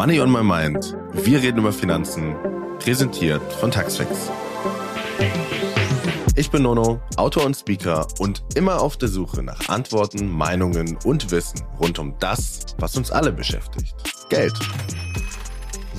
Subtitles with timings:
[0.00, 0.96] Money on my mind.
[1.12, 2.34] Wir reden über Finanzen.
[2.78, 4.30] Präsentiert von Taxfix.
[6.36, 11.30] Ich bin Nono, Autor und Speaker und immer auf der Suche nach Antworten, Meinungen und
[11.30, 13.94] Wissen rund um das, was uns alle beschäftigt.
[14.30, 14.54] Geld.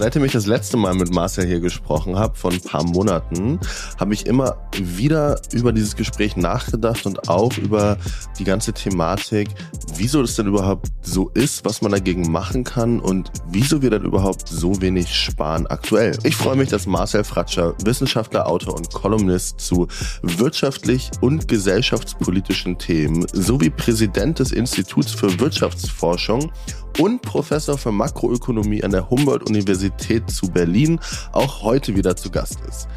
[0.02, 3.60] Seitdem ich das letzte Mal mit Marcel hier gesprochen habe, vor ein paar Monaten,
[4.00, 7.98] habe ich immer wieder über dieses Gespräch nachgedacht und auch über
[8.40, 9.50] die ganze Thematik,
[9.96, 14.04] wieso das denn überhaupt so ist, was man dagegen machen kann und wieso wir dann
[14.04, 16.18] überhaupt so wenig sparen aktuell.
[16.24, 19.88] Ich freue mich, dass Marcel Fratscher, Wissenschaftler, Autor und Kolumnist zu
[20.24, 26.52] wirtschaftlich und gesellschaftspolitischen Themen sowie Präsident des Instituts für Wirtschaftsforschung
[27.00, 31.00] und Professor für Makroökonomie an der Humboldt-Universität zu Berlin
[31.32, 32.88] auch heute wieder zu Gast ist.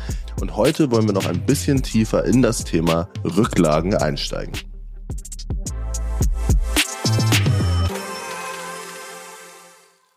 [0.41, 4.53] Und heute wollen wir noch ein bisschen tiefer in das Thema Rücklagen einsteigen.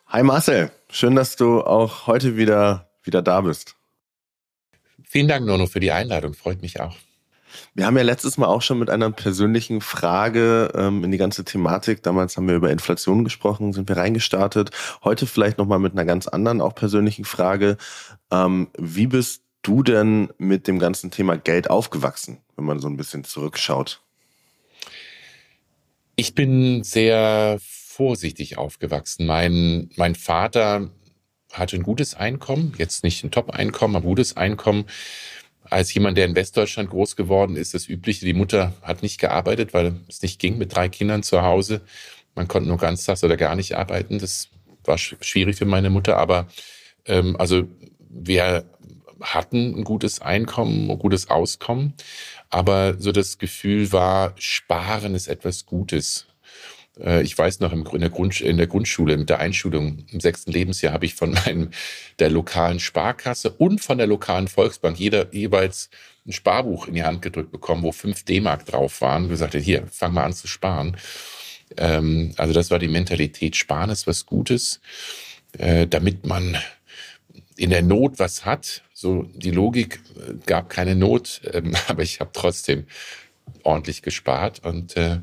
[0.07, 3.75] Hi Marcel, schön, dass du auch heute wieder, wieder da bist.
[5.03, 6.33] Vielen Dank, Nono, für die Einladung.
[6.33, 6.95] Freut mich auch.
[7.73, 11.45] Wir haben ja letztes Mal auch schon mit einer persönlichen Frage ähm, in die ganze
[11.45, 12.03] Thematik.
[12.03, 14.71] Damals haben wir über Inflation gesprochen, sind wir reingestartet.
[15.03, 17.77] Heute vielleicht nochmal mit einer ganz anderen, auch persönlichen Frage.
[18.31, 22.97] Ähm, wie bist du denn mit dem ganzen Thema Geld aufgewachsen, wenn man so ein
[22.97, 24.01] bisschen zurückschaut?
[26.15, 29.25] Ich bin sehr vorsichtig aufgewachsen.
[29.25, 30.89] Mein, mein Vater
[31.53, 34.85] hatte ein gutes Einkommen, jetzt nicht ein Top-Einkommen, aber gutes Einkommen
[35.69, 39.73] als jemand, der in Westdeutschland groß geworden ist, das Übliche, die Mutter hat nicht gearbeitet,
[39.73, 41.81] weil es nicht ging mit drei Kindern zu Hause.
[42.35, 44.19] Man konnte nur ganztags oder gar nicht arbeiten.
[44.19, 44.49] Das
[44.83, 46.47] war schwierig für meine Mutter, aber
[47.05, 47.63] ähm, also
[48.09, 48.65] wir
[49.21, 51.93] hatten ein gutes Einkommen, ein gutes Auskommen,
[52.49, 56.26] aber so das Gefühl war, Sparen ist etwas Gutes.
[56.99, 60.51] Äh, ich weiß noch, in der, Grund, in der Grundschule mit der Einschulung im sechsten
[60.51, 61.69] Lebensjahr habe ich von meinem,
[62.19, 65.89] der lokalen Sparkasse und von der lokalen Volksbank jeder jeweils
[66.25, 69.87] ein Sparbuch in die Hand gedrückt bekommen, wo fünf D-Mark drauf waren und gesagt, hier,
[69.87, 70.97] fang mal an zu sparen.
[71.77, 74.81] Ähm, also das war die Mentalität, Sparen ist was Gutes,
[75.57, 76.57] äh, damit man
[77.55, 78.83] in der Not was hat.
[78.93, 82.85] So die Logik äh, gab keine Not, ähm, aber ich habe trotzdem
[83.63, 85.19] ordentlich gespart und äh,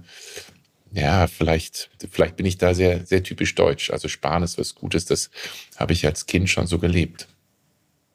[0.95, 3.91] ja, vielleicht, vielleicht bin ich da sehr, sehr typisch deutsch.
[3.91, 5.31] Also Sparen ist was Gutes, das
[5.77, 7.29] habe ich als Kind schon so gelebt.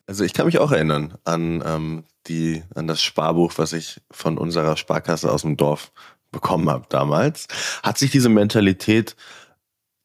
[0.08, 4.38] Also ich kann mich auch erinnern an ähm, die, an das Sparbuch, was ich von
[4.38, 5.92] unserer Sparkasse aus dem Dorf
[6.32, 7.48] bekommen habe damals.
[7.84, 9.18] Hat sich diese Mentalität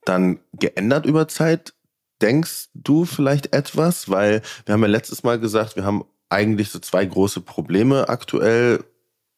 [0.05, 1.75] dann geändert über Zeit?
[2.21, 4.11] Denkst du vielleicht etwas?
[4.11, 8.85] Weil wir haben ja letztes Mal gesagt, wir haben eigentlich so zwei große Probleme aktuell.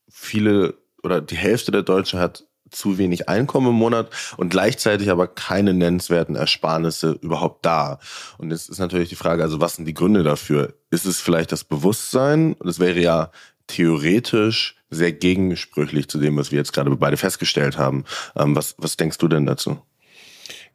[0.09, 5.29] Viele oder die Hälfte der Deutschen hat zu wenig Einkommen im Monat und gleichzeitig aber
[5.29, 7.99] keine nennenswerten Ersparnisse überhaupt da.
[8.39, 10.75] Und jetzt ist natürlich die Frage, also was sind die Gründe dafür?
[10.91, 12.57] Ist es vielleicht das Bewusstsein?
[12.65, 13.31] Es wäre ja
[13.67, 18.05] theoretisch sehr gegensprüchlich zu dem, was wir jetzt gerade beide festgestellt haben.
[18.37, 19.81] Ähm, was, was denkst du denn dazu?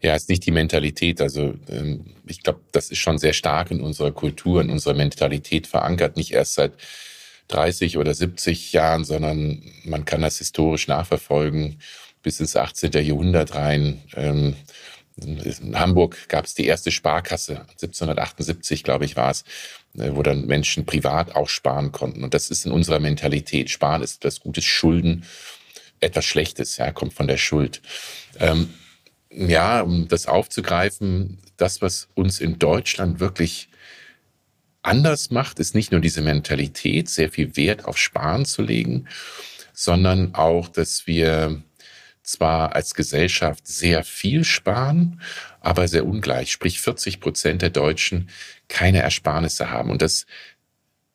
[0.02, 1.22] Ja, ist nicht die Mentalität.
[1.22, 5.68] Also ähm, ich glaube, das ist schon sehr stark in unserer Kultur, in unserer Mentalität
[5.68, 6.18] verankert.
[6.18, 6.74] Nicht erst seit
[7.48, 11.80] 30 oder 70 Jahren, sondern man kann das historisch nachverfolgen
[12.24, 12.92] bis ins 18.
[12.92, 14.02] Jahrhundert rein.
[14.16, 14.56] Ähm,
[15.18, 19.44] in Hamburg gab es die erste Sparkasse, 1778, glaube ich, war es,
[19.98, 22.24] äh, wo dann Menschen privat auch sparen konnten.
[22.24, 23.70] Und das ist in unserer Mentalität.
[23.70, 25.26] Sparen ist etwas Gutes, Schulden
[26.00, 27.82] etwas Schlechtes, ja, kommt von der Schuld.
[28.40, 28.74] Ähm,
[29.30, 33.70] ja, um das aufzugreifen, das, was uns in Deutschland wirklich
[34.82, 39.08] anders macht, ist nicht nur diese Mentalität, sehr viel Wert auf Sparen zu legen,
[39.74, 41.62] sondern auch, dass wir
[42.24, 45.22] zwar als Gesellschaft sehr viel sparen,
[45.60, 46.52] aber sehr ungleich.
[46.52, 48.30] Sprich, 40 Prozent der Deutschen
[48.68, 49.90] keine Ersparnisse haben.
[49.90, 50.26] Und das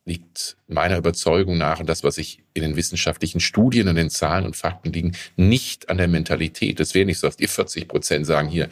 [0.04, 4.46] liegt meiner Überzeugung nach und das, was ich in den wissenschaftlichen Studien und den Zahlen
[4.46, 6.78] und Fakten liegen, nicht an der Mentalität.
[6.78, 8.68] Es wäre nicht so, dass die 40 Prozent sagen, hier,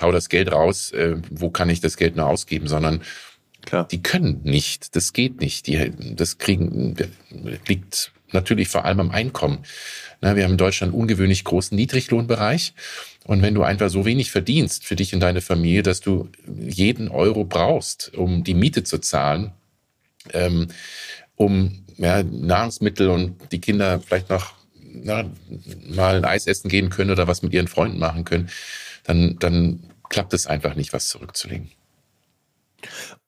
[0.00, 3.02] hau das Geld raus, äh, wo kann ich das Geld nur ausgeben, sondern
[3.70, 3.86] Klar.
[3.86, 5.68] Die können nicht, das geht nicht.
[5.68, 6.96] Die, das kriegen,
[7.68, 9.60] liegt natürlich vor allem am Einkommen.
[10.20, 12.74] Na, wir haben in Deutschland einen ungewöhnlich großen Niedriglohnbereich.
[13.26, 17.10] Und wenn du einfach so wenig verdienst für dich und deine Familie, dass du jeden
[17.10, 19.52] Euro brauchst, um die Miete zu zahlen,
[20.32, 20.66] ähm,
[21.36, 24.52] um ja, Nahrungsmittel und die Kinder vielleicht noch
[24.82, 25.30] na,
[25.88, 28.50] mal ein Eis essen gehen können oder was mit ihren Freunden machen können,
[29.04, 31.70] dann, dann klappt es einfach nicht, was zurückzulegen.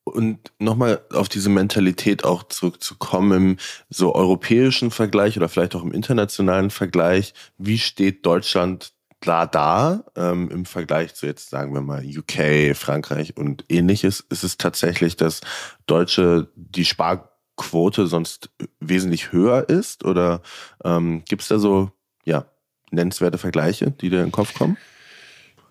[0.05, 3.57] Und nochmal auf diese Mentalität auch zurückzukommen im
[3.89, 7.35] so europäischen Vergleich oder vielleicht auch im internationalen Vergleich.
[7.57, 13.37] Wie steht Deutschland da da ähm, im Vergleich zu jetzt sagen wir mal UK, Frankreich
[13.37, 15.41] und ähnliches, ist es tatsächlich, dass
[15.87, 18.51] Deutsche die Sparquote sonst
[18.81, 20.05] wesentlich höher ist?
[20.05, 20.43] Oder
[20.85, 21.93] ähm, gibt es da so
[22.25, 22.47] ja
[22.91, 24.77] nennenswerte Vergleiche, die dir in den Kopf kommen?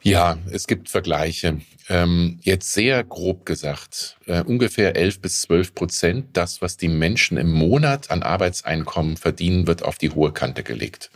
[0.04, 1.62] Ja, es gibt Vergleiche.
[1.88, 7.38] Ähm, jetzt sehr grob gesagt, äh, ungefähr 11 bis 12 Prozent, das, was die Menschen
[7.38, 11.12] im Monat an Arbeitseinkommen verdienen, wird auf die hohe Kante gelegt.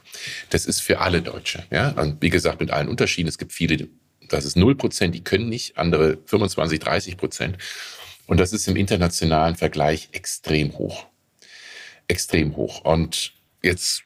[0.50, 1.64] Das ist für alle Deutsche.
[1.72, 1.90] Ja?
[1.92, 3.28] Und wie gesagt, mit allen Unterschieden.
[3.28, 3.88] Es gibt viele,
[4.30, 7.58] das ist 0 Prozent, die können nicht, andere 25, 30 Prozent.
[8.28, 11.08] Und das ist im internationalen Vergleich extrem hoch.
[12.08, 12.82] Extrem hoch.
[12.86, 13.34] Und
[13.64, 14.04] jetzt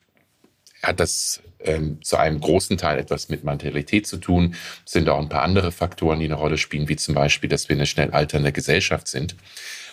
[0.81, 4.55] hat das ähm, zu einem großen Teil etwas mit Mentalität zu tun.
[4.85, 7.69] Es sind auch ein paar andere Faktoren, die eine Rolle spielen, wie zum Beispiel, dass
[7.69, 9.35] wir eine schnell alternde Gesellschaft sind.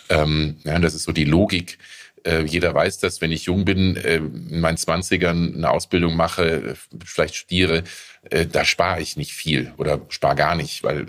[0.09, 1.77] Ähm, ja, das ist so die Logik.
[2.23, 6.75] Äh, jeder weiß das, wenn ich jung bin, äh, in meinen Zwanzigern eine Ausbildung mache,
[7.05, 7.83] vielleicht studiere,
[8.29, 11.07] äh, da spare ich nicht viel oder spare gar nicht, weil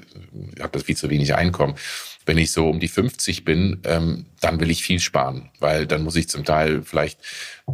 [0.55, 1.77] ich habe das viel zu wenig Einkommen.
[2.29, 6.03] Wenn ich so um die 50 bin, ähm, dann will ich viel sparen, weil dann
[6.03, 7.19] muss ich zum Teil vielleicht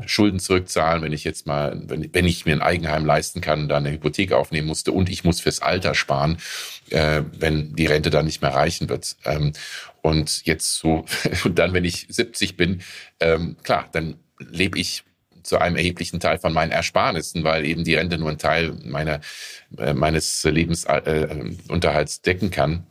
[0.06, 3.78] Schulden zurückzahlen, wenn ich jetzt mal, wenn, wenn ich mir ein Eigenheim leisten kann, da
[3.78, 6.38] eine Hypothek aufnehmen musste und ich muss fürs Alter sparen,
[6.90, 9.16] äh, wenn die Rente dann nicht mehr reichen wird.
[9.24, 9.54] Ähm,
[10.02, 11.04] und jetzt so,
[11.44, 12.82] und dann, wenn ich 70 bin,
[13.18, 15.02] ähm, klar, dann lebe ich
[15.42, 19.20] zu einem erheblichen Teil von meinen Ersparnissen, weil eben die Rente nur einen Teil meiner,
[19.78, 22.86] äh, meines Lebensunterhalts äh, decken kann.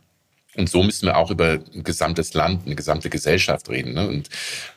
[0.55, 3.93] Und so müssen wir auch über ein gesamtes Land, eine gesamte Gesellschaft reden.
[3.93, 4.07] Ne?
[4.07, 4.29] Und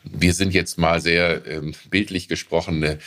[0.04, 2.98] wir sind jetzt mal sehr ähm, bildlich gesprochen eine,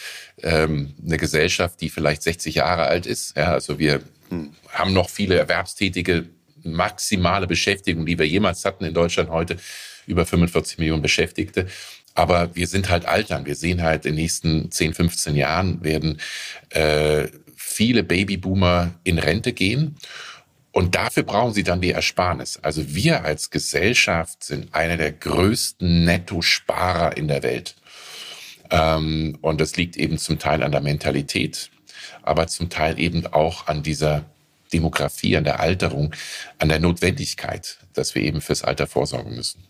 [0.44, 3.36] ähm, eine Gesellschaft, die vielleicht 60 Jahre alt ist.
[3.36, 4.52] Ja, also wir hm.
[4.70, 6.26] haben noch viele erwerbstätige,
[6.64, 9.58] maximale Beschäftigung, die wir jemals hatten in Deutschland heute,
[10.06, 11.68] über 45 Millionen Beschäftigte.
[12.14, 13.46] Aber wir sind halt altern.
[13.46, 16.20] Wir sehen halt in den nächsten 10, 15 Jahren werden
[16.70, 19.96] äh, viele Babyboomer in Rente gehen.
[20.80, 22.56] Und dafür brauchen sie dann die Ersparnis.
[22.56, 27.76] Also wir als Gesellschaft sind einer der größten Nettosparer in der Welt.
[28.70, 31.70] Ähm, und das liegt eben zum Teil an der Mentalität,
[32.22, 34.24] aber zum Teil eben auch an dieser
[34.72, 36.16] Demografie, an der Alterung,
[36.60, 39.68] an der Notwendigkeit, dass wir eben fürs Alter vorsorgen müssen.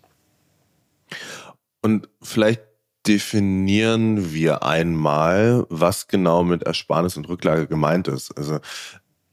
[1.81, 2.61] Und vielleicht
[3.07, 8.29] definieren wir einmal, was genau mit Ersparnis und Rücklage gemeint ist.
[8.37, 8.59] Also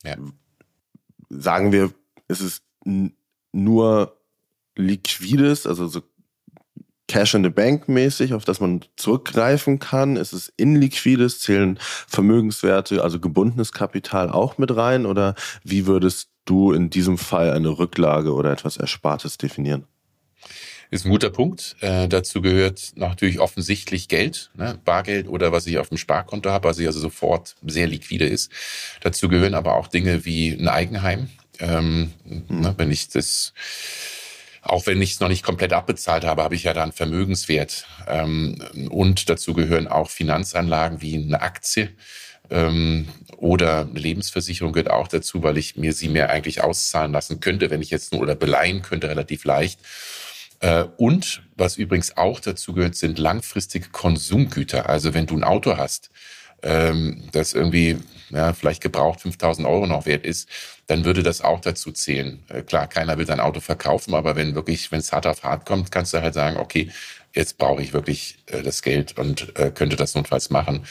[0.03, 0.17] ja
[1.29, 1.93] sagen wir,
[2.29, 2.63] es ist
[3.53, 4.17] nur
[4.77, 6.03] liquides, also so
[7.09, 10.17] Cash in the Bank mäßig, auf das man zurückgreifen kann?
[10.17, 11.41] Ist es inliquides?
[11.41, 15.07] Zählen Vermögenswerte, also gebundenes Kapital auch mit rein?
[15.07, 19.85] Oder wie würdest du in diesem Fall eine Rücklage oder etwas Erspartes definieren?
[20.91, 21.77] Ist ein guter Punkt.
[21.81, 24.79] Äh, dazu gehört natürlich offensichtlich Geld, ne?
[24.85, 28.51] Bargeld oder was ich auf dem Sparkonto habe, was ich also sofort sehr liquide ist.
[29.01, 31.29] Dazu gehören aber auch Dinge wie ein Eigenheim.
[31.59, 32.61] Ähm, mhm.
[32.61, 32.75] ne?
[32.77, 33.53] Wenn ich das
[34.63, 37.87] auch wenn ich es noch nicht komplett abbezahlt habe, habe ich ja da einen Vermögenswert.
[38.09, 38.59] Ähm,
[38.91, 41.91] und dazu gehören auch Finanzanlagen wie eine Aktie
[42.51, 47.41] ähm, oder eine Lebensversicherung gehört auch dazu, weil ich mir sie mir eigentlich auszahlen lassen
[47.41, 49.81] könnte, wenn ich jetzt nur oder beleihen könnte, relativ leicht.
[50.61, 54.89] Äh, und was übrigens auch dazu gehört, sind langfristige Konsumgüter.
[54.89, 56.11] Also wenn du ein Auto hast,
[56.63, 57.99] ähm, das irgendwie
[58.31, 60.49] ja, vielleicht gebraucht 5000 Euro noch wert ist,
[60.87, 62.43] dann würde das auch dazu zählen.
[62.49, 65.67] Äh, klar, keiner will dein Auto verkaufen, aber wenn wirklich, wenn es hart auf hart
[65.67, 66.91] kommt, kannst du halt sagen, okay,
[67.37, 70.87] jetzt brauche ich wirklich äh, das Geld und äh, könnte das notfalls machen.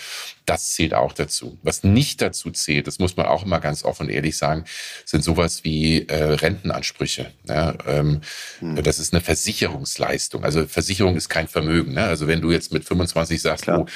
[0.46, 1.58] Das zählt auch dazu.
[1.64, 4.64] Was nicht dazu zählt, das muss man auch immer ganz offen und ehrlich sagen,
[5.06, 7.32] sind sowas wie äh, Rentenansprüche.
[7.48, 8.22] Ja, ähm,
[8.60, 8.82] hm.
[8.84, 10.44] Das ist eine Versicherungsleistung.
[10.44, 11.94] Also Versicherung ist kein Vermögen.
[11.94, 12.04] Ne?
[12.04, 13.88] Also wenn du jetzt mit 25 sagst, oh,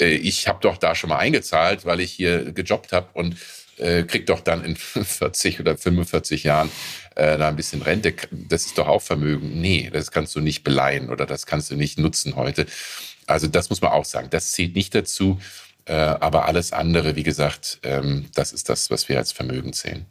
[0.00, 3.36] äh, ich habe doch da schon mal eingezahlt, weil ich hier gejobbt habe und
[3.82, 6.70] äh, krieg doch dann in 40 oder 45 Jahren
[7.14, 9.60] äh, da ein bisschen Rente, das ist doch auch Vermögen.
[9.60, 12.66] Nee, das kannst du nicht beleihen oder das kannst du nicht nutzen heute.
[13.26, 14.28] Also das muss man auch sagen.
[14.30, 15.38] Das zählt nicht dazu.
[15.84, 20.06] Äh, aber alles andere, wie gesagt, ähm, das ist das, was wir als Vermögen zählen.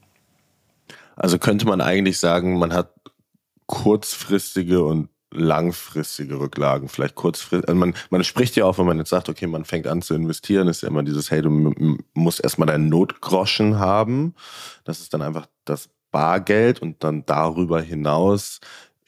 [1.15, 2.93] Also könnte man eigentlich sagen, man hat
[3.67, 7.67] kurzfristige und langfristige Rücklagen, vielleicht kurzfristig.
[7.67, 10.13] Also man, man spricht ja auch, wenn man jetzt sagt, okay, man fängt an zu
[10.13, 11.50] investieren, ist ja immer dieses, hey, du
[12.13, 14.35] musst erstmal deinen Notgroschen haben.
[14.83, 18.59] Das ist dann einfach das Bargeld und dann darüber hinaus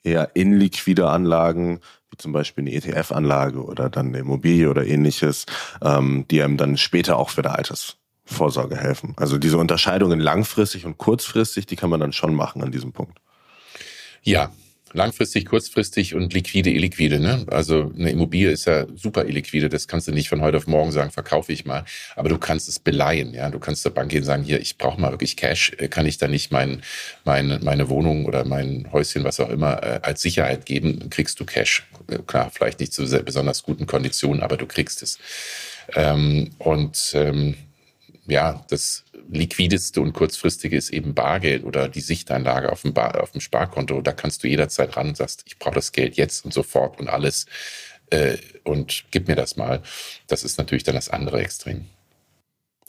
[0.03, 5.45] eher inliquide Anlagen, wie zum Beispiel eine ETF-Anlage oder dann eine Immobilie oder ähnliches,
[5.81, 9.13] ähm, die einem dann später auch für der Altersvorsorge helfen.
[9.17, 13.19] Also diese Unterscheidungen langfristig und kurzfristig, die kann man dann schon machen an diesem Punkt.
[14.21, 14.51] Ja,
[14.93, 17.19] langfristig, kurzfristig und liquide, illiquide.
[17.19, 17.45] Ne?
[17.49, 19.69] Also eine Immobilie ist ja super illiquide.
[19.69, 21.83] Das kannst du nicht von heute auf morgen sagen, verkaufe ich mal.
[22.15, 23.33] Aber du kannst es beleihen.
[23.33, 25.73] Ja, du kannst zur Bank gehen und sagen, hier, ich brauche mal wirklich Cash.
[25.77, 26.81] Äh, kann ich da nicht mein,
[27.25, 31.09] mein, meine Wohnung oder mein Häuschen, was auch immer, äh, als Sicherheit geben?
[31.09, 31.85] Kriegst du Cash.
[32.09, 35.17] Äh, klar, vielleicht nicht zu besonders guten Konditionen, aber du kriegst es.
[35.95, 37.55] Ähm, und ähm,
[38.25, 43.31] ja, das liquideste und kurzfristige ist eben Bargeld oder die Sichteinlage auf dem, Bar, auf
[43.31, 44.01] dem Sparkonto.
[44.01, 47.09] Da kannst du jederzeit ran und sagst, ich brauche das Geld jetzt und sofort und
[47.09, 47.45] alles
[48.09, 49.81] äh, und gib mir das mal.
[50.27, 51.85] Das ist natürlich dann das andere Extrem.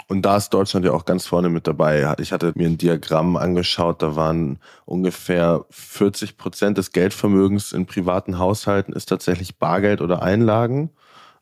[0.07, 2.15] Und da ist Deutschland ja auch ganz vorne mit dabei.
[2.19, 8.39] Ich hatte mir ein Diagramm angeschaut, da waren ungefähr 40 Prozent des Geldvermögens in privaten
[8.39, 10.91] Haushalten ist tatsächlich Bargeld oder Einlagen.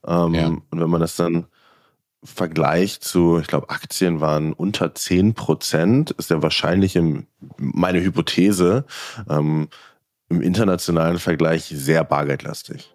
[0.06, 0.46] Ähm, ja.
[0.46, 1.46] Und wenn man das dann
[2.24, 7.26] Vergleich zu, ich glaube, Aktien waren unter 10 Prozent, ist ja wahrscheinlich im,
[7.56, 8.84] meine Hypothese,
[9.28, 9.68] ähm,
[10.28, 12.94] im internationalen Vergleich sehr bargeldlastig.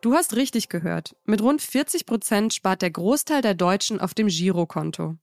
[0.00, 1.14] Du hast richtig gehört.
[1.26, 5.16] Mit rund 40 Prozent spart der Großteil der Deutschen auf dem Girokonto.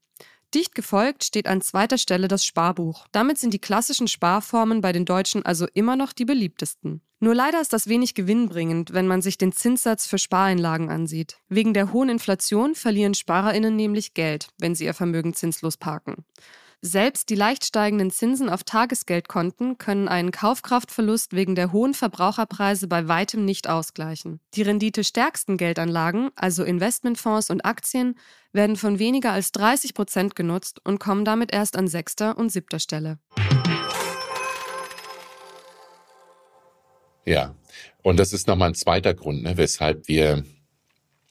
[0.53, 3.07] Dicht gefolgt steht an zweiter Stelle das Sparbuch.
[3.11, 7.01] Damit sind die klassischen Sparformen bei den Deutschen also immer noch die beliebtesten.
[7.19, 11.39] Nur leider ist das wenig gewinnbringend, wenn man sich den Zinssatz für Spareinlagen ansieht.
[11.49, 16.25] Wegen der hohen Inflation verlieren Sparerinnen nämlich Geld, wenn sie ihr Vermögen zinslos parken.
[16.81, 23.07] Selbst die leicht steigenden Zinsen auf Tagesgeldkonten können einen Kaufkraftverlust wegen der hohen Verbraucherpreise bei
[23.07, 24.39] weitem nicht ausgleichen.
[24.53, 28.13] Die renditestärksten Geldanlagen, also Investmentfonds und Aktien,
[28.53, 32.77] werden von weniger als 30 Prozent genutzt und kommen damit erst an sechster und siebter
[32.77, 33.17] Stelle.
[37.25, 37.55] Ja,
[38.03, 40.43] und das ist nochmal ein zweiter Grund, ne, weshalb wir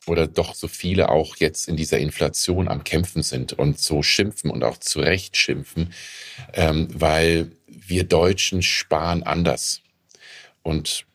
[0.08, 4.50] oder doch so viele auch jetzt in dieser Inflation am Kämpfen sind und so schimpfen
[4.50, 5.92] und auch zu Recht schimpfen,
[6.52, 9.82] ähm, weil wir Deutschen sparen anders.
[10.62, 11.06] Und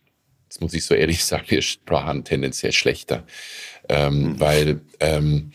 [0.45, 3.25] jetzt muss ich so ehrlich sagen, wir sparen tendenziell schlechter,
[3.89, 4.39] ähm, mhm.
[4.39, 5.51] weil ähm,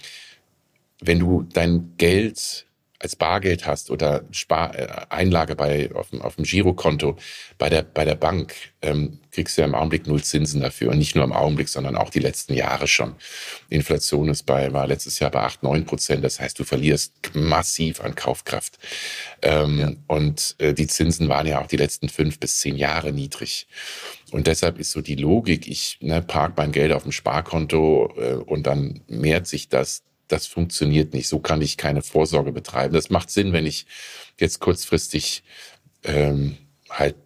[1.00, 2.65] wenn du dein Geld
[2.98, 7.16] als Bargeld hast oder Spar äh, Einlage bei, auf, dem, auf dem Girokonto
[7.58, 10.90] bei der, bei der Bank, ähm, kriegst du ja im Augenblick null Zinsen dafür.
[10.90, 13.14] Und nicht nur im Augenblick, sondern auch die letzten Jahre schon.
[13.68, 16.24] Inflation ist bei, war letztes Jahr bei 8, 9 Prozent.
[16.24, 18.78] Das heißt, du verlierst massiv an Kaufkraft.
[19.42, 19.92] Ähm, ja.
[20.06, 23.66] Und äh, die Zinsen waren ja auch die letzten fünf bis zehn Jahre niedrig.
[24.32, 28.34] Und deshalb ist so die Logik, ich ne, park mein Geld auf dem Sparkonto äh,
[28.34, 31.28] und dann mehrt sich das das funktioniert nicht.
[31.28, 32.94] So kann ich keine Vorsorge betreiben.
[32.94, 33.86] Das macht Sinn, wenn ich
[34.38, 35.42] jetzt kurzfristig
[36.04, 36.56] ähm,
[36.90, 37.16] halt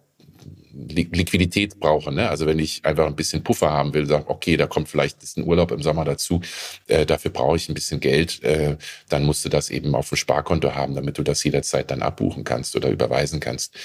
[0.73, 2.11] Liquidität brauche.
[2.11, 2.29] Ne?
[2.29, 5.43] Also wenn ich einfach ein bisschen Puffer haben will, sage, okay, da kommt vielleicht ein
[5.43, 6.41] Urlaub im Sommer dazu,
[6.87, 8.77] äh, dafür brauche ich ein bisschen Geld, äh,
[9.09, 12.43] dann musst du das eben auf dem Sparkonto haben, damit du das jederzeit dann abbuchen
[12.43, 13.75] kannst oder überweisen kannst.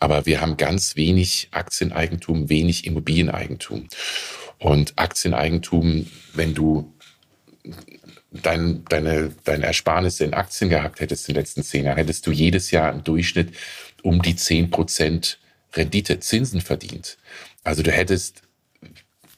[0.00, 3.88] Aber wir haben ganz wenig Aktieneigentum, wenig Immobilieneigentum.
[4.58, 6.92] Und Aktieneigentum, wenn du
[8.42, 12.32] dein, deine, deine Ersparnisse in Aktien gehabt hättest in den letzten zehn Jahren, hättest du
[12.32, 13.54] jedes Jahr im Durchschnitt
[14.02, 15.38] um die zehn Prozent
[15.72, 17.18] Rendite, Zinsen verdient.
[17.64, 18.42] Also du hättest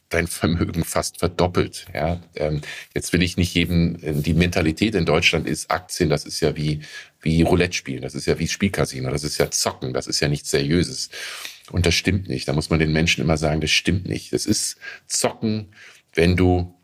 [0.09, 1.87] dein Vermögen fast verdoppelt.
[1.93, 2.61] Ja, ähm,
[2.95, 6.57] jetzt will ich nicht jedem, äh, die Mentalität in Deutschland ist Aktien, das ist ja
[6.57, 6.81] wie,
[7.21, 10.29] wie Roulette spielen, das ist ja wie Spielcasino, das ist ja Zocken, das ist ja
[10.29, 11.11] nichts Seriöses.
[11.73, 12.47] Und das stimmt nicht.
[12.47, 14.33] Da muss man den Menschen immer sagen, das stimmt nicht.
[14.33, 14.77] Das ist
[15.09, 15.69] Zocken,
[16.15, 16.76] wenn du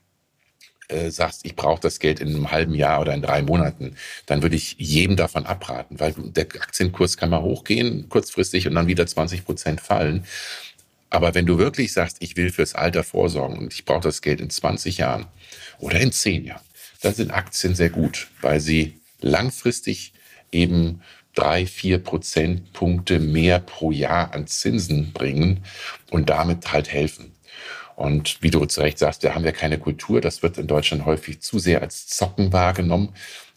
[0.93, 3.97] äh, sagst, ich brauche das Geld in einem halben Jahr oder in drei Monaten,
[4.27, 8.87] dann würde ich jedem davon abraten, weil der Aktienkurs kann mal hochgehen kurzfristig und dann
[8.87, 10.25] wieder 20 Prozent fallen.
[11.11, 14.41] Aber wenn du wirklich sagst, ich will fürs Alter vorsorgen und ich brauche das Geld
[14.41, 15.27] in 20 Jahren
[15.79, 16.63] oder in 10 Jahren,
[17.03, 20.13] dann sind Aktien sehr gut, weil sie langfristig
[20.53, 21.03] eben
[21.35, 25.65] drei, vier Prozentpunkte mehr pro Jahr an Zinsen bringen
[26.11, 27.32] und damit halt helfen.
[27.97, 30.21] Und wie du zu Recht sagst, da haben wir keine Kultur.
[30.21, 33.15] Das wird in Deutschland häufig zu sehr als Zocken wahrgenommen.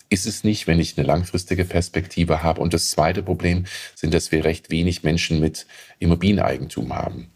[0.09, 2.61] Ist es nicht, wenn ich eine langfristige Perspektive habe.
[2.61, 3.65] Und das zweite Problem
[3.95, 5.65] sind, dass wir recht wenig Menschen mit
[5.99, 7.31] Immobilieneigentum haben.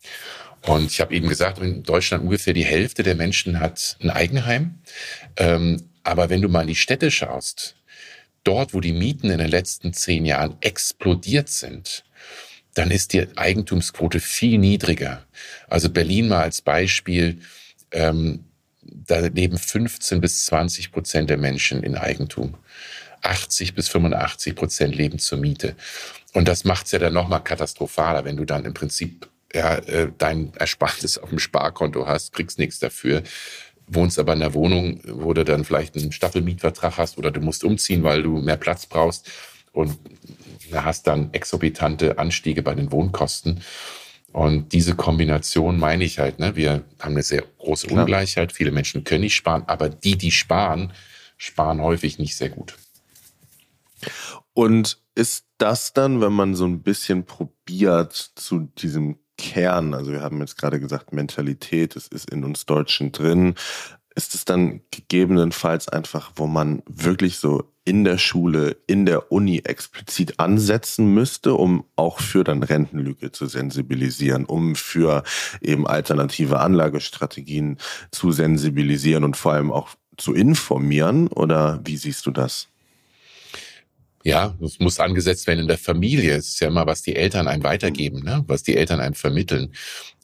[0.68, 4.80] Und ich habe eben gesagt, in Deutschland ungefähr die Hälfte der Menschen hat ein Eigenheim.
[5.38, 7.76] Ähm, aber wenn du mal in die Städte schaust,
[8.44, 12.04] dort, wo die Mieten in den letzten zehn Jahren explodiert sind,
[12.74, 15.26] dann ist die Eigentumsquote viel niedriger.
[15.68, 17.40] Also Berlin mal als Beispiel,
[17.92, 18.46] ähm,
[18.82, 22.56] da leben 15 bis 20 Prozent der Menschen in Eigentum.
[23.22, 25.76] 80 bis 85 Prozent leben zur Miete.
[26.34, 30.12] Und das macht es ja dann nochmal katastrophaler, wenn du dann im Prinzip ja, äh,
[30.18, 33.24] dein Erspartes auf dem Sparkonto hast, kriegst nichts dafür,
[33.88, 37.64] wohnst aber in der Wohnung, wo du dann vielleicht einen Staffelmietvertrag hast oder du musst
[37.64, 39.30] umziehen, weil du mehr Platz brauchst
[39.72, 39.98] und
[40.74, 43.62] hast dann exorbitante Anstiege bei den Wohnkosten.
[44.32, 46.56] Und diese Kombination meine ich halt, ne?
[46.56, 48.02] wir haben eine sehr große Klar.
[48.02, 50.94] Ungleichheit, viele Menschen können nicht sparen, aber die, die sparen,
[51.38, 52.76] sparen häufig nicht sehr gut.
[54.54, 60.22] Und ist das dann, wenn man so ein bisschen probiert zu diesem Kern, also wir
[60.22, 63.56] haben jetzt gerade gesagt, Mentalität, es ist in uns Deutschen drin,
[64.20, 69.60] ist es dann gegebenenfalls einfach, wo man wirklich so in der Schule, in der Uni
[69.60, 75.24] explizit ansetzen müsste, um auch für dann Rentenlücke zu sensibilisieren, um für
[75.62, 77.78] eben alternative Anlagestrategien
[78.12, 81.30] zu sensibilisieren und vor allem auch zu informieren?
[81.30, 82.68] Oder wie siehst du das?
[84.26, 86.36] Ja, es muss angesetzt werden in der Familie.
[86.36, 88.44] Es ist ja immer, was die Eltern einem weitergeben, ne?
[88.48, 89.72] was die Eltern einem vermitteln.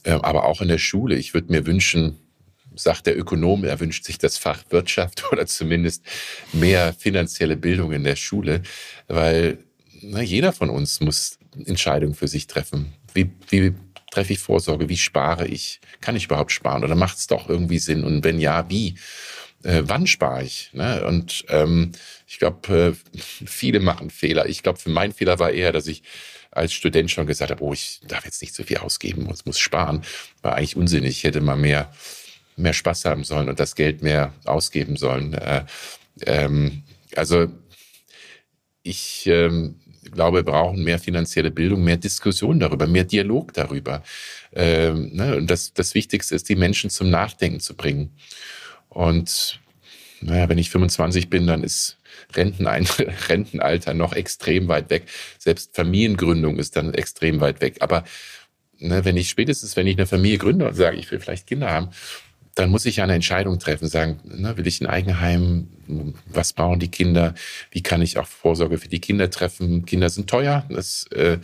[0.04, 1.16] Ähm, aber auch in der Schule.
[1.16, 2.20] Ich würde mir wünschen,
[2.76, 6.04] sagt der Ökonom, er wünscht sich das Fach Wirtschaft oder zumindest
[6.54, 8.62] mehr finanzielle Bildung in der Schule,
[9.08, 9.60] weil
[10.02, 12.94] na, jeder von uns muss Entscheidungen für sich treffen.
[13.14, 13.74] Wie, wie
[14.12, 14.90] treffe ich Vorsorge?
[14.90, 15.80] Wie spare ich?
[16.02, 16.84] Kann ich überhaupt sparen?
[16.84, 18.04] Oder macht es doch irgendwie Sinn?
[18.04, 18.96] Und wenn ja, wie?
[19.64, 20.70] Äh, wann spare ich?
[20.74, 21.06] Ne?
[21.06, 21.92] Und ähm,
[22.28, 24.48] ich glaube, äh, viele machen Fehler.
[24.48, 26.04] Ich glaube, mein Fehler war eher, dass ich
[26.52, 29.60] als Student schon gesagt habe, oh, ich darf jetzt nicht so viel ausgeben, ich muss
[29.60, 30.04] sparen.
[30.42, 31.18] War eigentlich unsinnig.
[31.18, 31.92] Ich hätte mal mehr
[32.56, 35.34] mehr Spaß haben sollen und das Geld mehr ausgeben sollen.
[35.34, 35.66] Äh,
[36.26, 36.84] ähm,
[37.16, 37.48] also
[38.84, 39.80] ich ähm,
[40.12, 44.04] glaube, wir brauchen mehr finanzielle Bildung, mehr Diskussion darüber, mehr Dialog darüber.
[44.54, 45.36] Ähm, ne?
[45.36, 48.16] Und das, das Wichtigste ist, die Menschen zum Nachdenken zu bringen.
[48.90, 49.60] Und
[50.22, 51.98] naja, wenn ich 25 bin, dann ist
[52.34, 52.88] Rentenein
[53.30, 55.04] Rentenalter noch extrem weit weg.
[55.38, 57.78] Selbst Familiengründung ist dann extrem weit weg.
[57.82, 58.04] Aber
[58.78, 61.70] ne, wenn ich spätestens, wenn ich eine Familie gründe und sage, ich will vielleicht Kinder
[61.70, 61.90] haben,
[62.56, 65.68] dann muss ich eine Entscheidung treffen, sagen, ne, will ich ein Eigenheim,
[66.28, 67.36] was brauchen die Kinder,
[67.70, 69.86] wie kann ich auch Vorsorge für die Kinder treffen.
[69.86, 71.38] Kinder sind teuer, das, äh,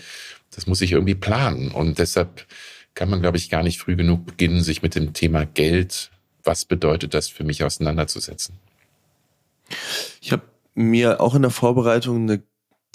[0.56, 1.72] das muss ich irgendwie planen.
[1.72, 2.48] Und deshalb
[2.94, 6.12] kann man, glaube ich, gar nicht früh genug beginnen, sich mit dem Thema Geld,
[6.44, 8.56] was bedeutet das für mich, auseinanderzusetzen.
[10.22, 10.44] Ich habe
[10.76, 12.42] mir auch in der Vorbereitung eine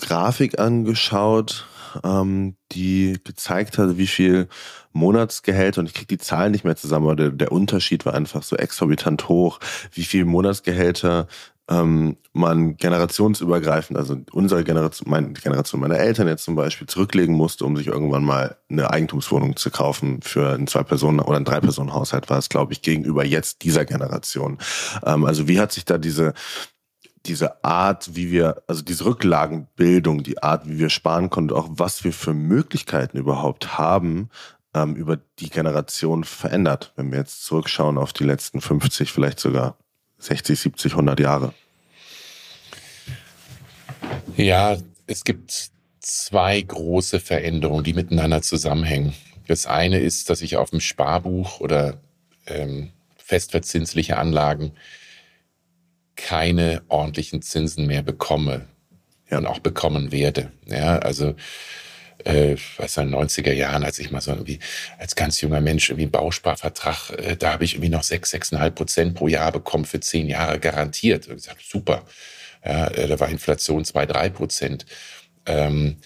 [0.01, 1.67] Grafik angeschaut,
[2.05, 4.49] ähm, die gezeigt hat, wie viel
[4.93, 8.43] Monatsgehälter, und ich kriege die Zahlen nicht mehr zusammen, aber der, der Unterschied war einfach
[8.43, 9.61] so exorbitant hoch,
[9.93, 11.27] wie viel Monatsgehälter
[11.69, 17.65] ähm, man generationsübergreifend, also unsere Generation, meine Generation meiner Eltern jetzt zum Beispiel, zurücklegen musste,
[17.65, 22.39] um sich irgendwann mal eine Eigentumswohnung zu kaufen für ein Zwei-Personen- oder ein Drei-Personen-Haushalt, war
[22.39, 24.59] es, glaube ich, gegenüber jetzt dieser Generation.
[25.05, 26.35] Ähm, also wie hat sich da diese
[27.29, 32.05] diese Art, wie wir, also diese Rücklagenbildung, die Art, wie wir sparen konnten, auch was
[32.05, 34.31] wir für Möglichkeiten überhaupt haben,
[34.75, 39.77] ähm, über die Generation verändert, wenn wir jetzt zurückschauen auf die letzten 50, vielleicht sogar
[40.19, 41.55] 60, 70, 100 Jahre.
[44.37, 49.15] Ja, es gibt zwei große Veränderungen, die miteinander zusammenhängen.
[49.49, 52.01] Das eine ist, dass ich auf dem Sparbuch oder
[52.47, 54.73] ähm, festverzinsliche Anlagen
[56.17, 58.67] keine ordentlichen Zinsen mehr bekomme
[59.31, 59.39] ja.
[59.39, 60.51] und auch bekommen werde.
[60.67, 61.35] Ja, also
[62.25, 64.59] äh, was in den 90er Jahren, als ich mal so irgendwie
[64.99, 68.75] als ganz junger Mensch irgendwie einen Bausparvertrag, äh, da habe ich irgendwie noch sechs, sechseinhalb
[68.75, 71.29] Prozent pro Jahr bekommen für zehn Jahre garantiert.
[71.29, 72.05] Und gesagt, super.
[72.65, 74.87] Ja, äh, da war Inflation zwei, drei Prozent.
[75.47, 75.97] Ähm,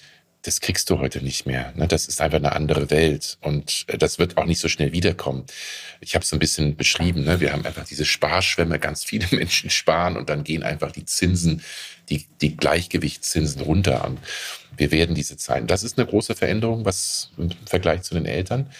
[0.43, 1.71] das kriegst du heute nicht mehr.
[1.75, 1.87] Ne?
[1.87, 5.45] Das ist einfach eine andere Welt und äh, das wird auch nicht so schnell wiederkommen.
[5.99, 7.23] Ich habe es ein bisschen beschrieben.
[7.23, 7.39] Ne?
[7.39, 11.61] Wir haben einfach diese Sparschwämme, ganz viele Menschen sparen und dann gehen einfach die Zinsen,
[12.09, 14.05] die, die Gleichgewichtszinsen runter.
[14.05, 14.19] Und
[14.75, 15.67] wir werden diese Zeiten.
[15.67, 18.71] Das ist eine große Veränderung, was im Vergleich zu den Eltern.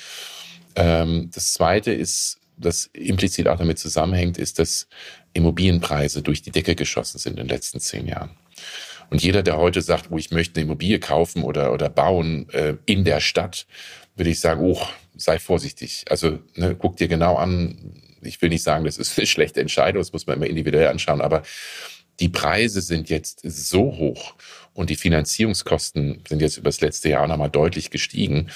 [0.76, 4.88] Ähm, das Zweite ist, das implizit auch damit zusammenhängt, ist, dass
[5.34, 8.32] Immobilienpreise durch die Decke geschossen sind in den letzten zehn Jahren.
[9.12, 12.76] Und jeder, der heute sagt, oh, ich möchte eine Immobilie kaufen oder, oder bauen äh,
[12.86, 13.68] in der Stadt,
[14.16, 14.82] würde ich sagen, oh,
[15.18, 16.06] sei vorsichtig.
[16.10, 18.02] Also ne, guck dir genau an.
[18.22, 21.22] Ich will nicht sagen, das ist eine schlechte Entscheidung, das muss man immer individuell anschauen,
[21.22, 21.44] aber
[22.20, 24.36] die Preise sind jetzt so hoch
[24.74, 28.50] und die Finanzierungskosten sind jetzt über das letzte Jahr nochmal deutlich gestiegen.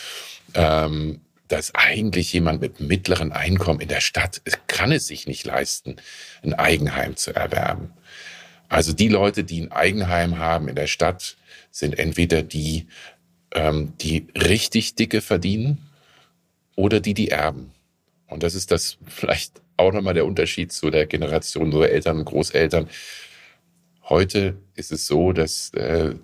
[0.54, 5.98] Ähm, dass eigentlich jemand mit mittleren Einkommen in der Stadt kann es sich nicht leisten,
[6.42, 7.92] ein Eigenheim zu erwerben.
[8.76, 11.38] Also die Leute, die ein Eigenheim haben in der Stadt,
[11.72, 12.88] sind entweder die,
[13.54, 15.78] ähm, die richtig dicke verdienen
[16.76, 17.72] oder die, die erben.
[18.28, 22.26] Und das ist das vielleicht auch nochmal der Unterschied zu der Generation unserer Eltern und
[22.26, 22.90] Großeltern.
[24.10, 26.16] Heute ist es so, dass äh,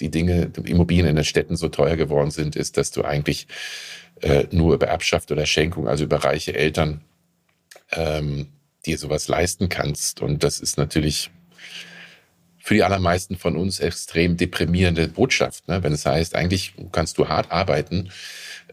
[0.00, 3.46] die Dinge, die Immobilien in den Städten so teuer geworden sind, ist, dass du eigentlich
[4.20, 7.00] äh, nur über Erbschaft oder Schenkung, also über reiche Eltern,
[7.92, 8.48] ähm,
[8.84, 10.20] dir sowas leisten kannst.
[10.20, 11.30] Und das ist natürlich
[12.58, 15.68] für die allermeisten von uns extrem deprimierende Botschaft.
[15.68, 15.82] Ne?
[15.82, 18.10] Wenn es heißt, eigentlich kannst du hart arbeiten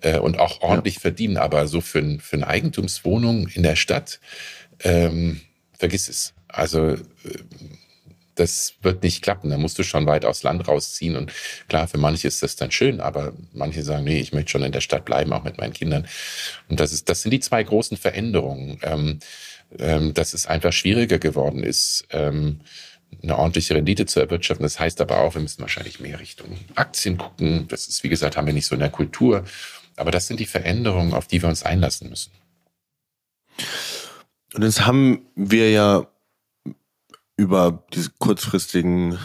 [0.02, 1.02] äh, und auch ordentlich ja.
[1.02, 4.20] verdienen, aber so für, für eine Eigentumswohnung in der Stadt,
[4.82, 5.40] ähm,
[5.78, 6.34] vergiss es.
[6.48, 7.00] Also äh,
[8.36, 9.50] das wird nicht klappen.
[9.50, 11.16] Da musst du schon weit aufs Land rausziehen.
[11.16, 11.32] Und
[11.68, 14.74] klar, für manche ist das dann schön, aber manche sagen, nee, ich möchte schon in
[14.74, 16.06] der Stadt bleiben, auch mit meinen Kindern.
[16.68, 19.20] Und das ist, das sind die zwei großen Veränderungen, ähm,
[19.78, 22.62] ähm, dass es einfach schwieriger geworden ist, ähm,
[23.22, 24.64] eine ordentliche Rendite zu erwirtschaften.
[24.64, 27.68] Das heißt aber auch, wir müssen wahrscheinlich mehr Richtung Aktien gucken.
[27.68, 29.46] Das ist, wie gesagt, haben wir nicht so in der Kultur.
[29.96, 32.32] Aber das sind die Veränderungen, auf die wir uns einlassen müssen.
[34.54, 36.08] Und jetzt haben wir ja
[37.38, 39.18] über diese kurzfristigen,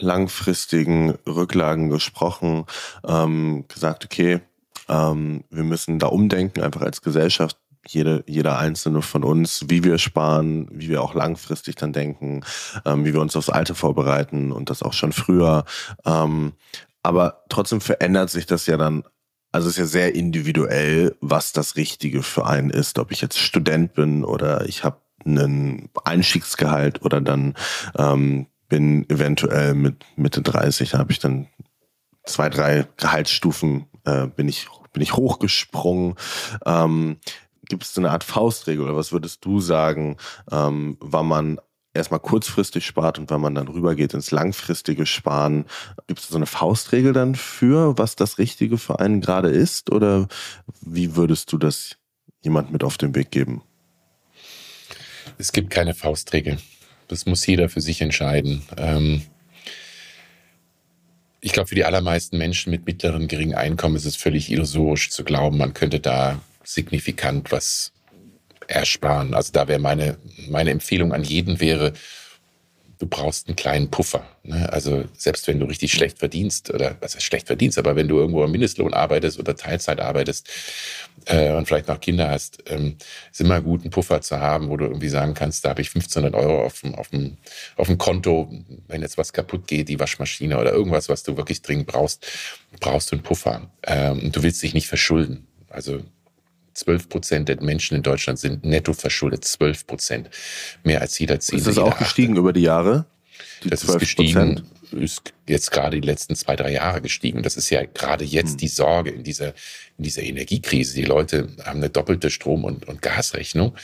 [0.00, 2.66] langfristigen Rücklagen gesprochen,
[3.06, 4.40] ähm, gesagt, okay,
[4.88, 9.98] ähm, wir müssen da umdenken, einfach als Gesellschaft, jede, jeder einzelne von uns, wie wir
[9.98, 12.44] sparen, wie wir auch langfristig dann denken,
[12.84, 15.64] ähm, wie wir uns aufs Alte vorbereiten und das auch schon früher.
[16.04, 16.52] Ähm,
[17.02, 19.04] aber trotzdem verändert sich das ja dann
[19.52, 22.98] also es ist ja sehr individuell, was das Richtige für einen ist.
[22.98, 27.54] Ob ich jetzt Student bin oder ich habe einen Einstiegsgehalt oder dann
[27.96, 31.46] ähm, bin eventuell mit Mitte 30, da habe ich dann
[32.24, 36.14] zwei, drei Gehaltsstufen, äh, bin ich bin ich hochgesprungen.
[36.64, 37.18] Ähm,
[37.68, 40.16] Gibt es so eine Art Faustregel oder was würdest du sagen,
[40.50, 41.60] ähm, wann man
[41.96, 45.64] erstmal kurzfristig spart und wenn man dann rübergeht ins langfristige Sparen,
[46.06, 49.90] gibt es so eine Faustregel dann für, was das Richtige für einen gerade ist?
[49.90, 50.28] Oder
[50.80, 51.96] wie würdest du das
[52.42, 53.62] jemand mit auf den Weg geben?
[55.38, 56.58] Es gibt keine Faustregel.
[57.08, 58.62] Das muss jeder für sich entscheiden.
[58.76, 59.22] Ähm
[61.40, 65.22] ich glaube, für die allermeisten Menschen mit mittleren, geringen Einkommen ist es völlig illusorisch zu
[65.22, 67.92] glauben, man könnte da signifikant was
[68.66, 69.34] ersparen.
[69.34, 71.92] Also da wäre meine, meine Empfehlung an jeden wäre,
[72.98, 74.26] du brauchst einen kleinen Puffer.
[74.42, 74.72] Ne?
[74.72, 78.18] Also selbst wenn du richtig schlecht verdienst oder was heißt schlecht verdienst, aber wenn du
[78.18, 80.48] irgendwo am Mindestlohn arbeitest oder Teilzeit arbeitest
[81.26, 82.96] äh, und vielleicht noch Kinder hast, ähm,
[83.30, 85.88] ist immer gut, einen Puffer zu haben, wo du irgendwie sagen kannst, da habe ich
[85.88, 87.36] 1500 Euro auf dem, auf, dem,
[87.76, 88.50] auf dem Konto,
[88.88, 92.26] wenn jetzt was kaputt geht, die Waschmaschine oder irgendwas, was du wirklich dringend brauchst,
[92.80, 93.70] brauchst du einen Puffer.
[93.82, 95.46] Ähm, du willst dich nicht verschulden.
[95.68, 96.00] Also
[96.76, 99.44] 12 Prozent der Menschen in Deutschland sind netto verschuldet.
[99.44, 100.30] 12 Prozent.
[100.84, 101.70] Mehr als jeder Zehnte.
[101.70, 102.40] Ist das auch gestiegen Achte.
[102.40, 103.06] über die Jahre?
[103.64, 104.62] Die das ist gestiegen,
[104.92, 107.42] ist jetzt gerade die letzten zwei, drei Jahre gestiegen.
[107.42, 108.56] Das ist ja gerade jetzt hm.
[108.58, 109.48] die Sorge in dieser,
[109.96, 110.94] in dieser Energiekrise.
[110.94, 113.74] Die Leute haben eine doppelte Strom- und, und Gasrechnung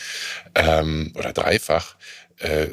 [0.54, 1.96] ähm, oder dreifach.
[2.38, 2.68] Äh,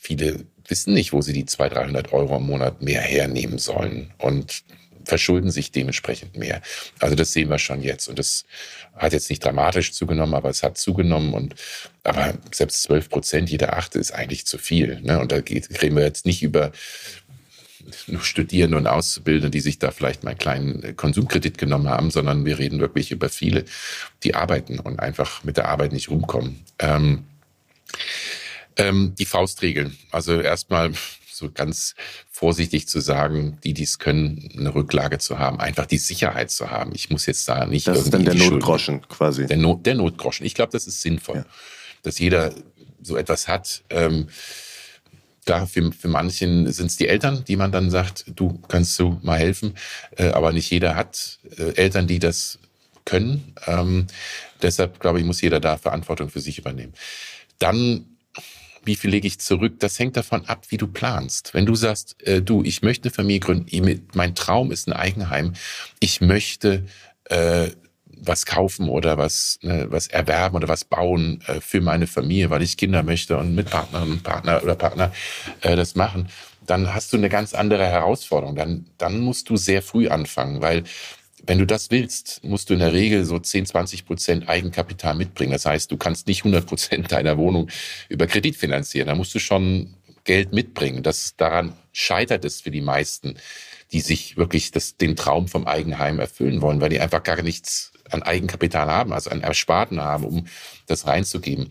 [0.00, 4.12] viele wissen nicht, wo sie die 200, 300 Euro im Monat mehr hernehmen sollen.
[4.18, 4.62] Und
[5.06, 6.60] verschulden sich dementsprechend mehr.
[6.98, 8.08] Also das sehen wir schon jetzt.
[8.08, 8.44] Und das
[8.94, 11.32] hat jetzt nicht dramatisch zugenommen, aber es hat zugenommen.
[11.34, 11.54] Und
[12.04, 15.00] aber selbst 12 Prozent, jeder achte ist eigentlich zu viel.
[15.00, 15.18] Ne?
[15.20, 16.72] Und da geht, reden wir jetzt nicht über
[18.08, 22.44] nur Studierende und Auszubildende, die sich da vielleicht mal einen kleinen Konsumkredit genommen haben, sondern
[22.44, 23.64] wir reden wirklich über viele,
[24.24, 26.64] die arbeiten und einfach mit der Arbeit nicht rumkommen.
[26.80, 27.24] Ähm,
[28.76, 29.96] ähm, die Faustregeln.
[30.10, 30.92] Also erstmal
[31.36, 31.94] so ganz
[32.30, 36.92] vorsichtig zu sagen, die dies können, eine Rücklage zu haben, einfach die Sicherheit zu haben.
[36.94, 37.86] Ich muss jetzt da nicht.
[37.86, 39.46] Das ist dann der Notgroschen quasi.
[39.46, 40.46] Der, Not, der Notgroschen.
[40.46, 41.46] Ich glaube, das ist sinnvoll, ja.
[42.02, 42.52] dass jeder
[43.02, 43.82] so etwas hat.
[43.90, 44.28] Ähm,
[45.44, 49.18] da für, für manchen sind es die Eltern, die man dann sagt, du kannst du
[49.22, 49.74] mal helfen.
[50.16, 52.58] Äh, aber nicht jeder hat äh, Eltern, die das
[53.04, 53.54] können.
[53.66, 54.06] Ähm,
[54.60, 56.94] deshalb, glaube ich, muss jeder da Verantwortung für sich übernehmen.
[57.58, 58.15] Dann
[58.86, 61.54] wie viel lege ich zurück, das hängt davon ab, wie du planst.
[61.54, 65.52] Wenn du sagst, äh, du, ich möchte eine Familie gründen, mein Traum ist ein Eigenheim,
[66.00, 66.84] ich möchte
[67.24, 67.70] äh,
[68.18, 72.62] was kaufen oder was, ne, was erwerben oder was bauen äh, für meine Familie, weil
[72.62, 75.12] ich Kinder möchte und mit Partnerinnen und Partner oder Partner
[75.60, 76.28] äh, das machen,
[76.66, 78.56] dann hast du eine ganz andere Herausforderung.
[78.56, 80.84] Dann, dann musst du sehr früh anfangen, weil
[81.46, 85.52] wenn du das willst, musst du in der Regel so 10, 20 Prozent Eigenkapital mitbringen.
[85.52, 87.68] Das heißt, du kannst nicht 100 Prozent deiner Wohnung
[88.08, 89.08] über Kredit finanzieren.
[89.08, 91.02] Da musst du schon Geld mitbringen.
[91.02, 93.36] Das, daran scheitert es für die meisten,
[93.92, 97.92] die sich wirklich das, den Traum vom Eigenheim erfüllen wollen, weil die einfach gar nichts
[98.10, 100.46] an Eigenkapital haben, also an Ersparten haben, um
[100.86, 101.68] das reinzugeben.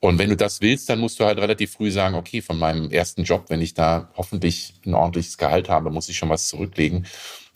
[0.00, 2.90] Und wenn du das willst, dann musst du halt relativ früh sagen, okay, von meinem
[2.90, 7.06] ersten Job, wenn ich da hoffentlich ein ordentliches Gehalt habe, muss ich schon was zurücklegen.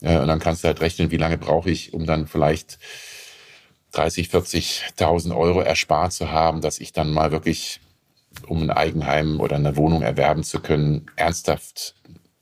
[0.05, 2.79] Äh, und dann kannst du halt rechnen, wie lange brauche ich, um dann vielleicht
[3.93, 7.81] 30, 40.000 Euro erspart zu haben, dass ich dann mal wirklich,
[8.47, 11.95] um ein Eigenheim oder eine Wohnung erwerben zu können, ernsthaft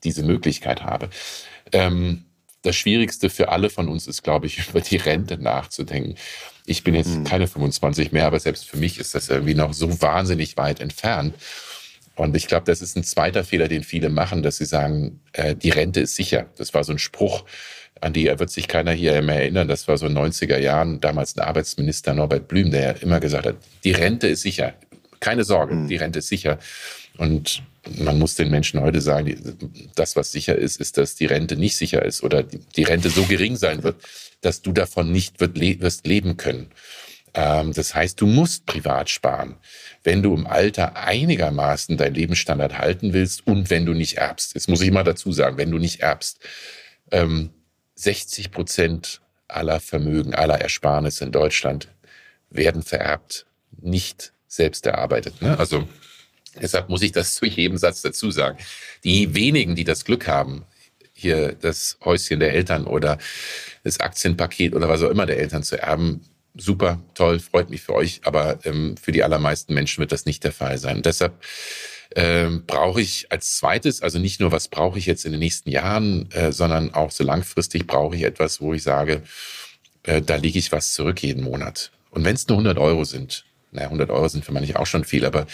[0.03, 1.09] diese Möglichkeit habe.
[1.71, 2.25] Ähm,
[2.63, 6.15] das Schwierigste für alle von uns ist, glaube ich, über die Rente nachzudenken.
[6.65, 7.23] Ich bin jetzt mhm.
[7.25, 11.35] keine 25 mehr, aber selbst für mich ist das irgendwie noch so wahnsinnig weit entfernt.
[12.15, 15.55] Und ich glaube, das ist ein zweiter Fehler, den viele machen, dass sie sagen, äh,
[15.55, 16.45] die Rente ist sicher.
[16.57, 17.43] Das war so ein Spruch,
[18.01, 19.67] an die wird sich keiner hier mehr erinnern.
[19.67, 23.19] Das war so in den 90er Jahren, damals ein Arbeitsminister Norbert Blüm, der ja immer
[23.19, 24.73] gesagt hat, die Rente ist sicher.
[25.19, 25.87] Keine Sorge, mhm.
[25.87, 26.59] die Rente ist sicher.
[27.17, 27.63] Und
[27.97, 29.35] man muss den Menschen heute sagen,
[29.95, 33.23] das, was sicher ist, ist, dass die Rente nicht sicher ist oder die Rente so
[33.23, 33.95] gering sein wird,
[34.41, 36.67] dass du davon nicht wirst leben können.
[37.33, 39.55] Ähm, das heißt, du musst privat sparen,
[40.03, 44.53] wenn du im Alter einigermaßen deinen Lebensstandard halten willst und wenn du nicht erbst.
[44.53, 46.39] Jetzt muss ich mal dazu sagen, wenn du nicht erbst.
[47.95, 51.87] 60 ähm, Prozent aller Vermögen, aller Ersparnisse in Deutschland
[52.49, 53.45] werden vererbt,
[53.81, 55.41] nicht selbst erarbeitet.
[55.41, 55.57] Ne?
[55.57, 55.87] Also
[56.61, 58.57] deshalb muss ich das zu jedem Satz dazu sagen.
[59.03, 60.65] Die wenigen, die das Glück haben,
[61.13, 63.17] hier das Häuschen der Eltern oder
[63.83, 66.21] das Aktienpaket oder was auch immer der Eltern zu erben,
[66.55, 70.43] super, toll, freut mich für euch, aber ähm, für die allermeisten Menschen wird das nicht
[70.43, 70.97] der Fall sein.
[70.97, 71.33] Und deshalb
[72.15, 75.69] ähm, brauche ich als zweites, also nicht nur, was brauche ich jetzt in den nächsten
[75.69, 79.23] Jahren, äh, sondern auch so langfristig brauche ich etwas, wo ich sage,
[80.03, 81.91] äh, da lege ich was zurück jeden Monat.
[82.11, 85.03] Und wenn es nur 100 Euro sind, naja, 100 Euro sind für manche auch schon
[85.03, 85.47] viel, aber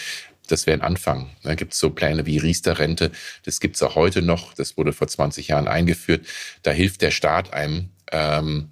[0.48, 1.30] das wäre ein Anfang.
[1.42, 3.10] Da gibt es so Pläne wie Riester-Rente,
[3.44, 6.26] das gibt es auch heute noch, das wurde vor 20 Jahren eingeführt.
[6.62, 8.70] Da hilft der Staat einem, ähm,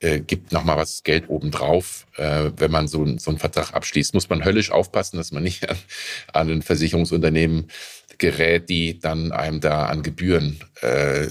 [0.00, 2.06] äh, gibt nochmal was Geld obendrauf.
[2.16, 5.68] Äh, wenn man so, so einen Vertrag abschließt, muss man höllisch aufpassen, dass man nicht
[5.68, 5.76] an,
[6.32, 7.68] an ein Versicherungsunternehmen
[8.18, 11.28] gerät, die dann einem da an Gebühren äh,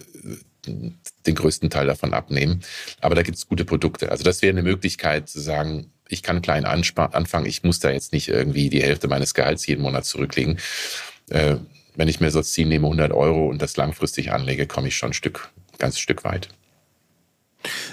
[0.66, 2.62] den größten Teil davon abnehmen.
[3.02, 4.12] Aber da gibt es gute Produkte.
[4.12, 8.14] Also das wäre eine Möglichkeit zu sagen, ich kann klein anfangen, ich muss da jetzt
[8.14, 10.60] nicht irgendwie die Hälfte meines Gehalts jeden Monat zurücklegen.
[11.30, 11.58] Äh,
[11.96, 15.12] wenn ich mir so Ziel nehme, 100 Euro und das langfristig anlege, komme ich schon
[15.12, 16.50] ein Stück, ganz Stück weit.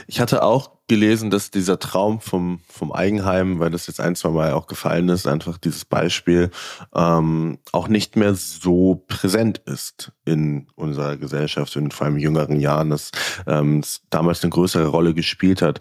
[0.06, 4.30] Ich hatte auch gelesen, dass dieser Traum vom, vom Eigenheim, weil das jetzt ein, zwei
[4.30, 6.50] Mal auch gefallen ist, einfach dieses Beispiel,
[6.94, 12.90] ähm, auch nicht mehr so präsent ist in unserer Gesellschaft, in vor allem jüngeren Jahren,
[12.90, 13.10] dass
[13.46, 15.80] ähm, es damals eine größere Rolle gespielt hat.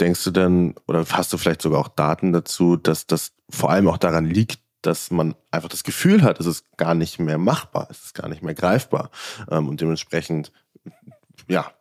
[0.00, 3.88] Denkst du denn, oder hast du vielleicht sogar auch Daten dazu, dass das vor allem
[3.88, 7.88] auch daran liegt, dass man einfach das Gefühl hat, es ist gar nicht mehr machbar,
[7.90, 9.10] es ist gar nicht mehr greifbar
[9.50, 10.52] ähm, und dementsprechend,
[11.48, 11.72] ja,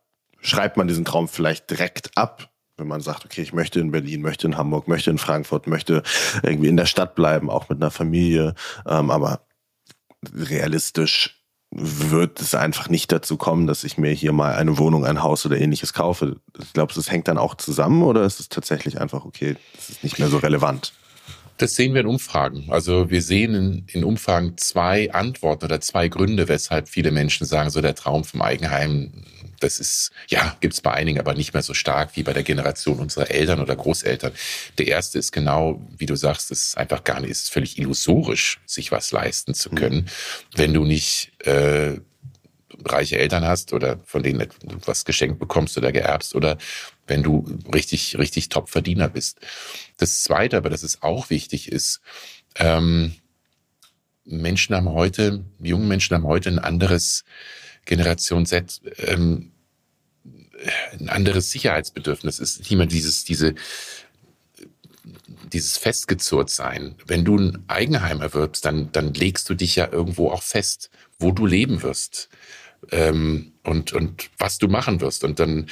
[0.45, 4.21] schreibt man diesen Traum vielleicht direkt ab, wenn man sagt, okay, ich möchte in Berlin,
[4.21, 6.03] möchte in Hamburg, möchte in Frankfurt, möchte
[6.43, 8.53] irgendwie in der Stadt bleiben, auch mit einer Familie,
[8.85, 9.47] ähm, aber
[10.33, 15.23] realistisch wird es einfach nicht dazu kommen, dass ich mir hier mal eine Wohnung, ein
[15.23, 16.37] Haus oder ähnliches kaufe.
[16.61, 20.03] Ich glaube, das hängt dann auch zusammen oder ist es tatsächlich einfach, okay, das ist
[20.03, 20.93] nicht mehr so relevant?
[21.57, 22.65] Das sehen wir in Umfragen.
[22.69, 27.69] Also wir sehen in, in, Umfragen zwei Antworten oder zwei Gründe, weshalb viele Menschen sagen,
[27.69, 29.23] so der Traum vom Eigenheim,
[29.65, 32.99] das ist, ja, gibt's bei einigen, aber nicht mehr so stark wie bei der Generation
[32.99, 34.31] unserer Eltern oder Großeltern.
[34.77, 37.77] Der erste ist genau, wie du sagst, es ist einfach gar nicht, es ist völlig
[37.77, 39.75] illusorisch, sich was leisten zu mhm.
[39.75, 40.07] können, mhm.
[40.55, 41.99] wenn du nicht äh,
[42.83, 46.57] reiche Eltern hast oder von denen du was geschenkt bekommst oder geerbst oder
[47.07, 49.39] wenn du richtig, richtig Top-Verdiener bist.
[49.97, 52.01] Das Zweite, aber das ist auch wichtig, ist,
[52.55, 53.15] ähm,
[54.25, 57.23] Menschen haben heute, junge Menschen haben heute ein anderes
[57.85, 59.51] Generation Z, ähm,
[60.99, 62.39] ein anderes Sicherheitsbedürfnis.
[62.39, 63.55] Es ist nicht mehr dieses, diese,
[65.51, 66.95] dieses festgezurrt sein.
[67.05, 70.89] Wenn du ein Eigenheim erwirbst, dann, dann legst du dich ja irgendwo auch fest,
[71.19, 72.29] wo du leben wirst
[72.91, 75.23] ähm, und, und was du machen wirst.
[75.23, 75.67] Und dann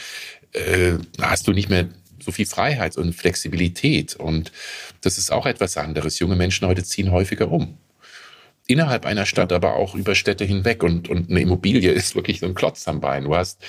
[0.53, 1.89] äh, hast du nicht mehr
[2.23, 4.15] so viel Freiheit und Flexibilität.
[4.15, 4.51] Und
[5.01, 6.19] das ist auch etwas anderes.
[6.19, 7.77] Junge Menschen heute ziehen häufiger um.
[8.65, 10.83] Innerhalb einer Stadt, aber auch über Städte hinweg.
[10.83, 13.25] Und, und eine Immobilie ist wirklich so ein Klotz am Bein.
[13.25, 13.61] Du hast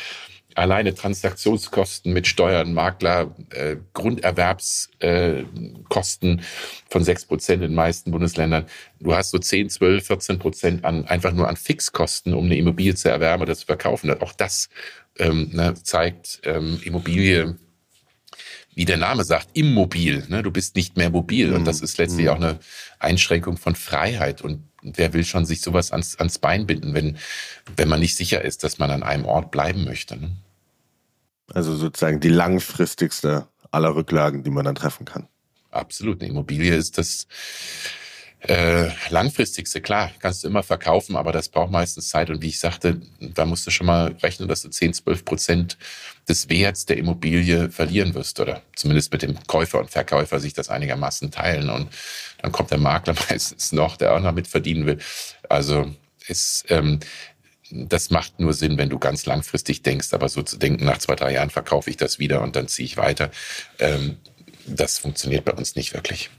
[0.54, 6.42] alleine Transaktionskosten mit Steuern, Makler, äh, Grunderwerbskosten äh,
[6.88, 8.66] von sechs Prozent in den meisten Bundesländern.
[9.00, 12.94] Du hast so 10, 12, 14 Prozent an, einfach nur an Fixkosten, um eine Immobilie
[12.94, 14.10] zu erwerben oder zu verkaufen.
[14.20, 14.68] Auch das
[15.18, 17.56] ähm, ne, zeigt ähm, Immobilie,
[18.74, 20.24] wie der Name sagt, immobil.
[20.28, 20.42] Ne?
[20.42, 21.48] Du bist nicht mehr mobil.
[21.48, 21.56] Mhm.
[21.56, 22.32] Und das ist letztlich mhm.
[22.32, 22.58] auch eine
[22.98, 24.42] Einschränkung von Freiheit.
[24.42, 27.16] Und wer will schon sich sowas ans, ans Bein binden, wenn,
[27.76, 30.16] wenn man nicht sicher ist, dass man an einem Ort bleiben möchte.
[30.16, 30.30] Ne?
[31.52, 35.28] Also sozusagen die langfristigste aller Rücklagen, die man dann treffen kann.
[35.70, 36.20] Absolut.
[36.20, 37.26] Eine Immobilie ist das
[38.46, 42.28] äh, langfristigste, klar, kannst du immer verkaufen, aber das braucht meistens Zeit.
[42.28, 45.78] Und wie ich sagte, da musst du schon mal rechnen, dass du 10, 12 Prozent
[46.28, 50.68] des Werts der Immobilie verlieren wirst oder zumindest mit dem Käufer und Verkäufer sich das
[50.68, 51.70] einigermaßen teilen.
[51.70, 51.88] Und
[52.42, 54.98] dann kommt der Makler meistens noch, der auch noch mit verdienen will.
[55.48, 55.90] Also
[56.26, 57.00] ist, ähm,
[57.74, 61.16] das macht nur Sinn, wenn du ganz langfristig denkst, aber so zu denken, nach zwei,
[61.16, 63.30] drei Jahren verkaufe ich das wieder und dann ziehe ich weiter,
[63.78, 64.18] ähm,
[64.66, 66.30] das funktioniert bei uns nicht wirklich.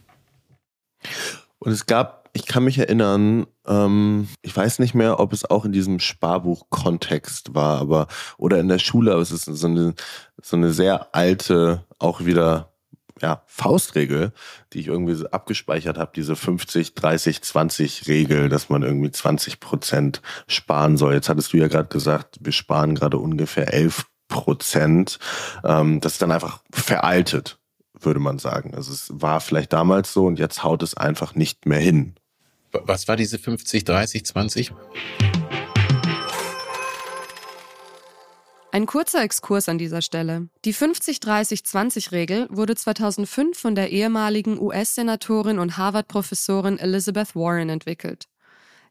[1.60, 5.66] Und es gab, ich kann mich erinnern, ähm, ich weiß nicht mehr, ob es auch
[5.66, 9.94] in diesem Sparbuch-Kontext war, aber oder in der Schule, aber es ist so eine,
[10.42, 12.75] so eine sehr alte, auch wieder
[13.22, 14.34] ja, Faustregel,
[14.74, 20.22] die ich irgendwie abgespeichert habe, diese 50, 30, 20 Regel, dass man irgendwie 20 Prozent
[20.48, 21.14] sparen soll.
[21.14, 25.20] Jetzt hattest du ja gerade gesagt, wir sparen gerade ungefähr 11 Prozent.
[25.64, 27.58] Ähm, das ist dann einfach veraltet,
[28.00, 28.76] würde man sagen.
[28.76, 32.16] Also es war vielleicht damals so und jetzt haut es einfach nicht mehr hin.
[32.72, 34.74] Was war diese 50, 30, 20?
[38.76, 40.50] Ein kurzer Exkurs an dieser Stelle.
[40.66, 48.26] Die 50-30-20-Regel wurde 2005 von der ehemaligen US-Senatorin und Harvard-Professorin Elizabeth Warren entwickelt.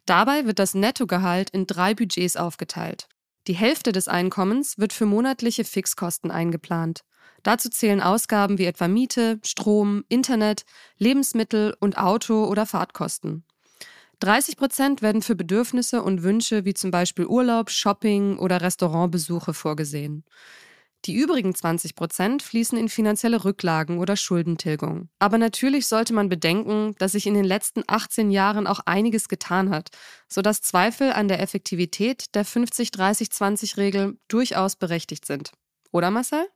[0.06, 3.08] Dabei wird das Nettogehalt in drei Budgets aufgeteilt.
[3.46, 7.02] Die Hälfte des Einkommens wird für monatliche Fixkosten eingeplant.
[7.42, 10.64] Dazu zählen Ausgaben wie etwa Miete, Strom, Internet,
[10.96, 13.44] Lebensmittel und Auto- oder Fahrtkosten.
[14.24, 20.24] 30 Prozent werden für Bedürfnisse und Wünsche wie zum Beispiel Urlaub, Shopping oder Restaurantbesuche vorgesehen.
[21.04, 25.10] Die übrigen 20 Prozent fließen in finanzielle Rücklagen oder Schuldentilgung.
[25.18, 29.68] Aber natürlich sollte man bedenken, dass sich in den letzten 18 Jahren auch einiges getan
[29.68, 29.90] hat,
[30.26, 35.52] sodass Zweifel an der Effektivität der 50-30-20-Regel durchaus berechtigt sind.
[35.92, 36.46] Oder Marcel?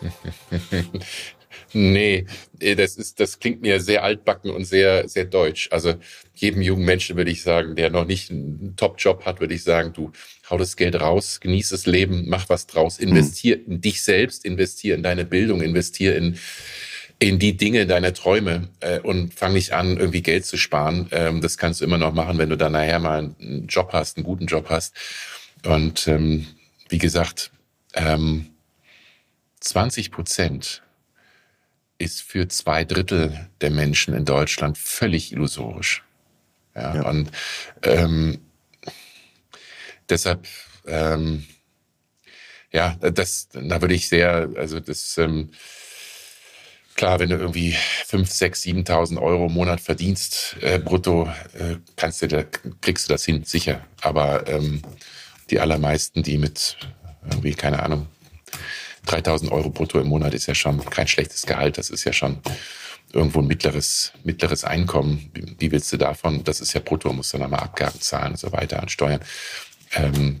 [1.74, 2.26] Nee,
[2.60, 5.68] äh, das ist, das klingt mir sehr altbacken und sehr, sehr deutsch.
[5.70, 5.94] Also
[6.34, 9.92] jedem jungen Menschen würde ich sagen, der noch nicht einen Top-Job hat, würde ich sagen,
[9.92, 10.12] du
[10.50, 13.08] hau das Geld raus, genieß das Leben, mach was draus, mhm.
[13.08, 16.38] investier in dich selbst, investier in deine Bildung, investier in,
[17.18, 21.08] in die Dinge deiner Träume äh, und fang nicht an, irgendwie Geld zu sparen.
[21.12, 24.16] Ähm, das kannst du immer noch machen, wenn du dann nachher mal einen Job hast,
[24.16, 24.94] einen guten Job hast.
[25.64, 26.46] Und ähm,
[26.88, 27.52] wie gesagt,
[27.94, 28.46] ähm,
[29.60, 30.82] 20 Prozent
[32.02, 36.02] ist für zwei Drittel der Menschen in Deutschland völlig illusorisch.
[36.74, 37.08] Ja, ja.
[37.08, 37.30] und
[37.82, 38.38] ähm,
[40.08, 40.46] deshalb,
[40.86, 41.44] ähm,
[42.72, 45.50] ja, das, da würde ich sehr, also das, ähm,
[46.94, 52.22] klar, wenn du irgendwie fünf, sechs, 7.000 Euro im Monat verdienst, äh, brutto, äh, kannst
[52.22, 52.44] du da,
[52.80, 53.84] kriegst du das hin, sicher.
[54.00, 54.82] Aber ähm,
[55.50, 56.78] die allermeisten, die mit
[57.24, 58.06] irgendwie, keine Ahnung,
[59.06, 61.78] 3000 Euro brutto im Monat ist ja schon kein schlechtes Gehalt.
[61.78, 62.38] Das ist ja schon
[63.12, 65.30] irgendwo ein mittleres, mittleres Einkommen.
[65.34, 66.44] Wie, wie willst du davon?
[66.44, 69.20] Das ist ja brutto, musst du dann mal Abgaben zahlen und so weiter an Steuern.
[69.94, 70.40] Ähm,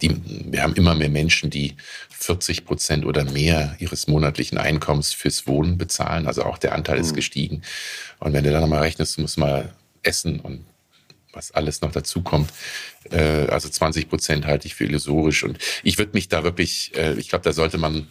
[0.00, 0.16] die,
[0.50, 1.76] wir haben immer mehr Menschen, die
[2.10, 6.26] 40 Prozent oder mehr ihres monatlichen Einkommens fürs Wohnen bezahlen.
[6.26, 7.02] Also auch der Anteil mhm.
[7.02, 7.62] ist gestiegen.
[8.18, 10.64] Und wenn du dann mal rechnest, du musst mal essen und
[11.36, 12.50] was alles noch dazu kommt.
[13.10, 15.44] Äh, also 20 Prozent halte ich für illusorisch.
[15.44, 18.08] Und ich würde mich da wirklich, äh, ich glaube, da sollte man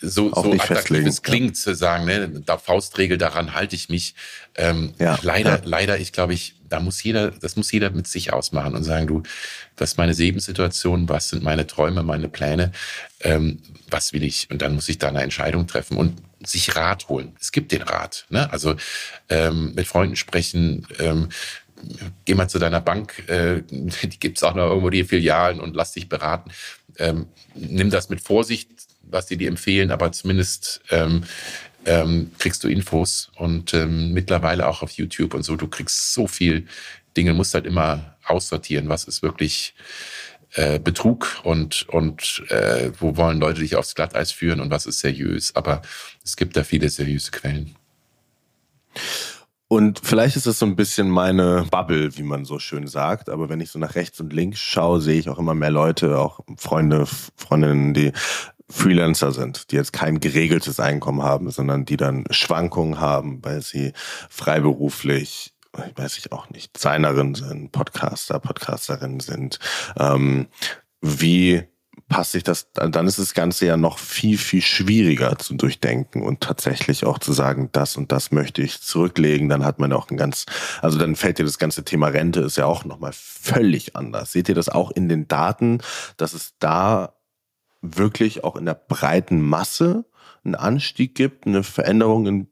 [0.00, 4.14] so, so attraktiv es klingt, zu sagen, ne, da Faustregel, daran halte ich mich.
[4.54, 5.60] Ähm, ja, leider, ja.
[5.64, 9.06] leider, ich glaube, ich, da muss jeder, das muss jeder mit sich ausmachen und sagen,
[9.06, 9.22] du,
[9.76, 12.72] was ist meine Lebenssituation, was sind meine Träume, meine Pläne,
[13.20, 14.48] ähm, was will ich?
[14.50, 17.34] Und dann muss ich da eine Entscheidung treffen und sich Rat holen.
[17.40, 18.52] Es gibt den Rat, ne?
[18.52, 18.76] Also
[19.28, 21.30] ähm, mit Freunden sprechen, ähm,
[22.24, 25.92] geh mal zu deiner Bank, äh, die gibt's auch noch irgendwo die Filialen und lass
[25.92, 26.50] dich beraten.
[26.98, 28.70] Ähm, nimm das mit Vorsicht,
[29.02, 31.24] was die dir empfehlen, aber zumindest ähm,
[31.84, 36.26] ähm, kriegst du Infos und ähm, mittlerweile auch auf YouTube und so, du kriegst so
[36.26, 36.66] viel
[37.16, 39.74] Dinge, musst halt immer aussortieren, was ist wirklich
[40.54, 45.00] äh, Betrug und, und äh, wo wollen Leute dich aufs Glatteis führen und was ist
[45.00, 45.54] seriös.
[45.54, 45.82] Aber
[46.24, 47.76] es gibt da viele seriöse Quellen.
[49.68, 53.28] Und vielleicht ist das so ein bisschen meine Bubble, wie man so schön sagt.
[53.28, 56.18] Aber wenn ich so nach rechts und links schaue, sehe ich auch immer mehr Leute,
[56.18, 58.12] auch Freunde, Freundinnen, die
[58.68, 63.92] Freelancer sind, die jetzt kein geregeltes Einkommen haben, sondern die dann Schwankungen haben, weil sie
[64.28, 65.52] freiberuflich
[65.88, 69.58] ich weiß ich auch nicht, Designerin sind, Podcaster, Podcasterin sind.
[69.98, 70.46] Ähm,
[71.02, 71.64] wie
[72.08, 76.40] passt sich das, dann ist das Ganze ja noch viel, viel schwieriger zu durchdenken und
[76.40, 79.48] tatsächlich auch zu sagen, das und das möchte ich zurücklegen.
[79.48, 80.46] Dann hat man auch ein ganz,
[80.82, 84.32] also dann fällt dir das ganze Thema Rente ist ja auch nochmal völlig anders.
[84.32, 85.80] Seht ihr das auch in den Daten,
[86.16, 87.14] dass es da
[87.82, 90.04] wirklich auch in der breiten Masse
[90.44, 92.48] einen Anstieg gibt, eine Veränderung in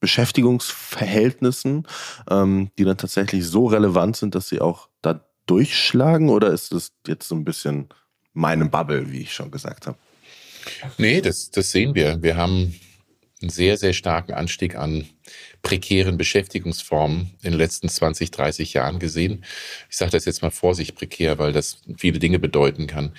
[0.00, 1.86] Beschäftigungsverhältnissen,
[2.28, 6.28] ähm, die dann tatsächlich so relevant sind, dass sie auch da durchschlagen?
[6.28, 7.88] Oder ist das jetzt so ein bisschen
[8.40, 9.98] meine Bubble, wie ich schon gesagt habe.
[10.98, 12.22] Nee, das, das sehen wir.
[12.22, 12.74] Wir haben
[13.40, 15.06] einen sehr, sehr starken Anstieg an
[15.62, 19.44] prekären Beschäftigungsformen in den letzten 20, 30 Jahren gesehen.
[19.90, 23.12] Ich sage das jetzt mal vorsichtig prekär, weil das viele Dinge bedeuten kann.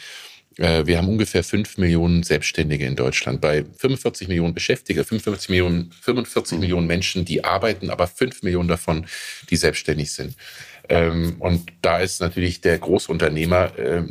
[0.57, 3.41] Äh, wir haben ungefähr 5 Millionen Selbstständige in Deutschland.
[3.41, 6.59] Bei 45 Millionen Beschäftigte, 45 Millionen, 45 mhm.
[6.61, 9.05] Millionen Menschen, die arbeiten, aber 5 Millionen davon,
[9.49, 10.35] die selbstständig sind.
[10.89, 14.03] Ähm, und da ist natürlich der Großunternehmer äh,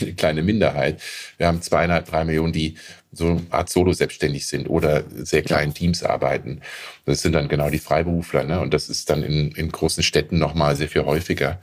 [0.00, 1.00] eine kleine Minderheit.
[1.36, 2.76] Wir haben zweieinhalb, drei Millionen, die
[3.12, 6.62] so eine Art Solo selbstständig sind oder sehr kleinen Teams arbeiten.
[7.04, 8.44] Das sind dann genau die Freiberufler.
[8.44, 8.60] Ne?
[8.60, 11.60] Und das ist dann in, in großen Städten nochmal sehr viel häufiger.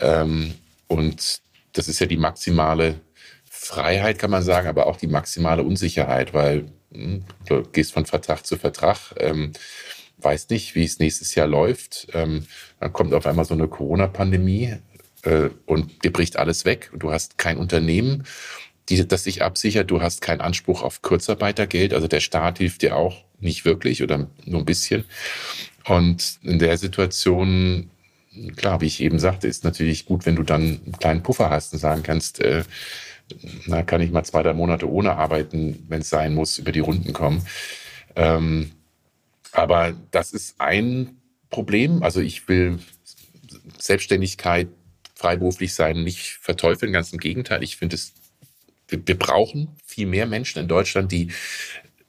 [0.00, 0.54] Ähm,
[0.88, 1.38] und
[1.72, 3.00] das ist ja die maximale
[3.44, 8.44] Freiheit, kann man sagen, aber auch die maximale Unsicherheit, weil hm, du gehst von Vertrag
[8.44, 9.14] zu Vertrag.
[9.18, 9.52] Ähm,
[10.20, 12.08] weiß nicht, wie es nächstes Jahr läuft.
[12.12, 12.46] Ähm,
[12.80, 14.76] dann kommt auf einmal so eine Corona-Pandemie
[15.22, 16.90] äh, und dir bricht alles weg.
[16.96, 18.24] Du hast kein Unternehmen,
[18.88, 19.90] die, das sich absichert.
[19.90, 21.94] Du hast keinen Anspruch auf Kurzarbeitergeld.
[21.94, 25.04] Also der Staat hilft dir auch nicht wirklich oder nur ein bisschen.
[25.86, 27.90] Und in der Situation,
[28.56, 31.72] klar, wie ich eben sagte, ist natürlich gut, wenn du dann einen kleinen Puffer hast
[31.72, 32.64] und sagen kannst, äh,
[33.66, 36.80] na, kann ich mal zwei, drei Monate ohne arbeiten, wenn es sein muss, über die
[36.80, 37.46] Runden kommen.
[38.16, 38.70] Ähm,
[39.52, 41.16] aber das ist ein
[41.50, 42.02] Problem.
[42.02, 42.78] Also ich will
[43.78, 44.68] Selbstständigkeit,
[45.14, 46.92] freiberuflich sein nicht verteufeln.
[46.92, 47.62] Ganz im Gegenteil.
[47.62, 48.12] Ich finde es,
[48.88, 51.28] wir, wir brauchen viel mehr Menschen in Deutschland, die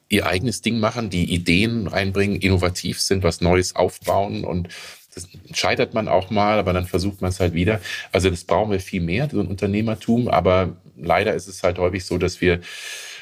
[0.10, 4.70] ihr eigenes Ding machen, die Ideen reinbringen, innovativ sind, was Neues aufbauen und
[5.16, 7.82] das scheitert man auch mal, aber dann versucht man es halt wieder.
[8.12, 10.28] Also das brauchen wir viel mehr, so ein Unternehmertum.
[10.28, 12.62] Aber leider ist es halt häufig so, dass wir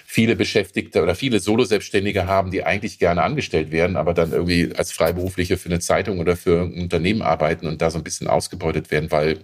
[0.10, 4.94] viele Beschäftigte oder viele Solo-Selbstständige haben, die eigentlich gerne angestellt werden, aber dann irgendwie als
[4.94, 8.90] Freiberufliche für eine Zeitung oder für ein Unternehmen arbeiten und da so ein bisschen ausgebeutet
[8.90, 9.40] werden, weil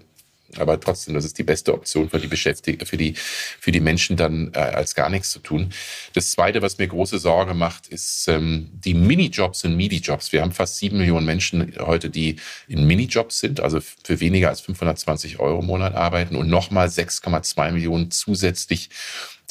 [0.57, 4.15] aber trotzdem, das ist die beste Option für die Beschäftigten, für die, für die Menschen
[4.15, 5.73] dann äh, als gar nichts zu tun.
[6.13, 10.31] Das Zweite, was mir große Sorge macht, ist ähm, die Minijobs und Midi-Jobs.
[10.31, 12.37] Wir haben fast sieben Millionen Menschen heute, die
[12.67, 17.71] in Minijobs sind, also für weniger als 520 Euro im Monat arbeiten und nochmal 6,2
[17.71, 18.89] Millionen zusätzlich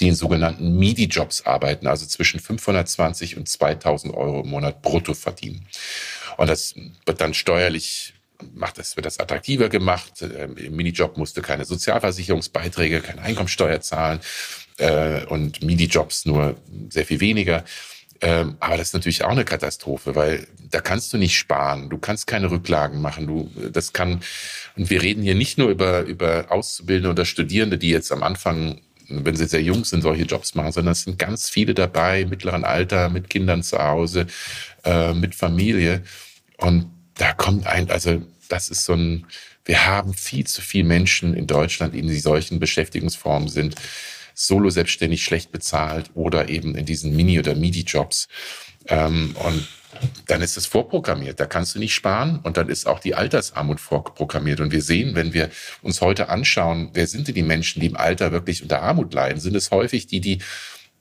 [0.03, 5.67] die in sogenannten MIDI-Jobs arbeiten, also zwischen 520 und 2000 Euro im Monat brutto verdienen.
[6.37, 6.75] Und das
[7.07, 8.15] wird dann steuerlich
[8.55, 10.23] macht das, wird das attraktiver gemacht.
[10.23, 14.19] Ähm, Im Minijob musste keine Sozialversicherungsbeiträge, keine Einkommensteuer zahlen
[14.79, 16.57] äh, und Minijobs nur
[16.91, 17.65] sehr viel weniger.
[18.21, 21.91] Ähm, aber das ist natürlich auch eine Katastrophe, weil da kannst du nicht sparen.
[21.91, 23.27] Du kannst keine Rücklagen machen.
[23.27, 24.23] Du, das kann,
[24.77, 28.81] und wir reden hier nicht nur über, über Auszubildende oder Studierende, die jetzt am Anfang
[29.09, 32.65] wenn sie sehr jung sind, solche Jobs machen, sondern es sind ganz viele dabei, mittleren
[32.65, 34.27] Alter, mit Kindern zu Hause,
[34.85, 36.03] äh, mit Familie.
[36.57, 39.27] Und da kommt ein, also das ist so ein,
[39.65, 43.77] wir haben viel zu viele Menschen in Deutschland, die in solchen Beschäftigungsformen sind,
[44.35, 48.29] solo selbstständig schlecht bezahlt oder eben in diesen Mini- oder Midi-Jobs.
[48.89, 49.69] Ähm, und
[50.27, 51.41] dann ist es vorprogrammiert.
[51.41, 54.61] Da kannst du nicht sparen und dann ist auch die Altersarmut vorprogrammiert.
[54.61, 55.51] Und wir sehen, wenn wir
[55.83, 59.41] uns heute anschauen, wer sind denn die Menschen, die im Alter wirklich unter Armut leiden,
[59.41, 60.39] sind es häufig die, die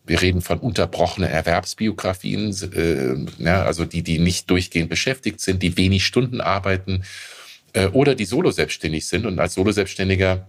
[0.05, 5.77] wir reden von unterbrochenen Erwerbsbiografien, äh, ja, also die, die nicht durchgehend beschäftigt sind, die
[5.77, 7.03] wenig Stunden arbeiten
[7.73, 10.47] äh, oder die solo selbstständig sind und als solo selbstständiger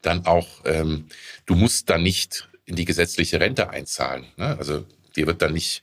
[0.00, 1.06] dann auch, ähm,
[1.46, 4.24] du musst dann nicht in die gesetzliche Rente einzahlen.
[4.36, 4.56] Ne?
[4.58, 5.82] Also dir wird dann nicht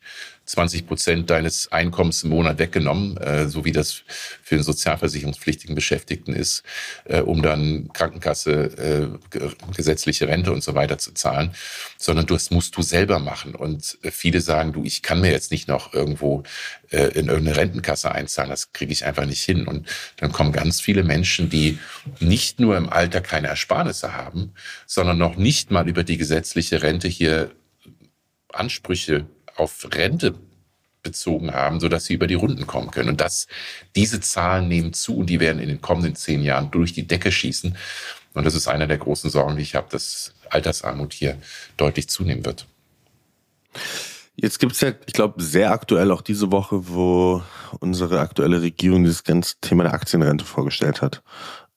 [0.50, 4.02] 20 Prozent deines Einkommens im Monat weggenommen, äh, so wie das
[4.42, 6.64] für einen sozialversicherungspflichtigen Beschäftigten ist,
[7.06, 8.52] äh, um dann Krankenkasse,
[9.32, 9.40] äh,
[9.76, 11.52] gesetzliche Rente und so weiter zu zahlen,
[11.98, 13.54] sondern das musst du selber machen.
[13.54, 16.42] Und äh, viele sagen, du, ich kann mir jetzt nicht noch irgendwo
[16.90, 19.68] äh, in irgendeine Rentenkasse einzahlen, das kriege ich einfach nicht hin.
[19.68, 21.78] Und dann kommen ganz viele Menschen, die
[22.20, 24.54] nicht nur im Alter keine Ersparnisse haben,
[24.88, 27.52] sondern noch nicht mal über die gesetzliche Rente hier
[28.54, 29.26] Ansprüche
[29.56, 30.36] auf Rente
[31.02, 33.10] bezogen haben, sodass sie über die Runden kommen können.
[33.10, 33.48] Und das,
[33.96, 37.32] diese Zahlen nehmen zu und die werden in den kommenden zehn Jahren durch die Decke
[37.32, 37.78] schießen.
[38.34, 41.38] Und das ist einer der großen Sorgen, die ich habe, dass Altersarmut hier
[41.78, 42.68] deutlich zunehmen wird.
[44.36, 47.44] Jetzt gibt es ja, ich glaube, sehr aktuell auch diese Woche, wo
[47.80, 51.22] unsere aktuelle Regierung dieses ganze Thema der Aktienrente vorgestellt hat.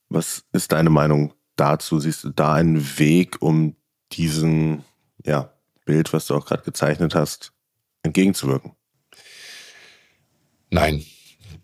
[0.08, 1.98] Was ist deine Meinung dazu?
[1.98, 3.74] Siehst du da einen Weg, um
[4.12, 4.84] diesen
[5.24, 5.51] ja,
[5.84, 7.52] Bild, was du auch gerade gezeichnet hast,
[8.02, 8.72] entgegenzuwirken?
[10.70, 11.04] Nein.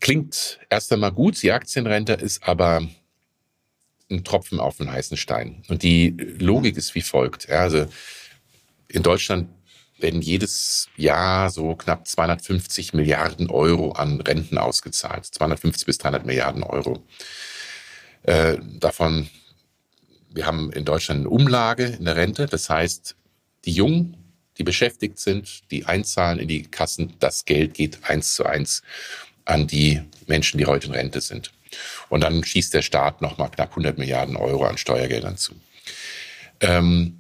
[0.00, 2.86] Klingt erst einmal gut, die Aktienrente ist aber
[4.10, 5.62] ein Tropfen auf den heißen Stein.
[5.68, 7.50] Und die Logik ist wie folgt.
[7.50, 7.86] also
[8.88, 9.48] in Deutschland
[9.98, 15.26] werden jedes Jahr so knapp 250 Milliarden Euro an Renten ausgezahlt.
[15.26, 17.04] 250 bis 300 Milliarden Euro.
[18.22, 19.28] Äh, davon,
[20.30, 22.46] wir haben in Deutschland eine Umlage in der Rente.
[22.46, 23.16] Das heißt,
[23.64, 24.16] die Jungen,
[24.56, 28.82] die beschäftigt sind, die einzahlen in die Kassen, das Geld geht eins zu eins
[29.44, 31.52] an die Menschen, die heute in Rente sind.
[32.09, 35.54] Und dann schießt der Staat nochmal knapp 100 Milliarden Euro an Steuergeldern zu.
[36.61, 37.18] Ähm,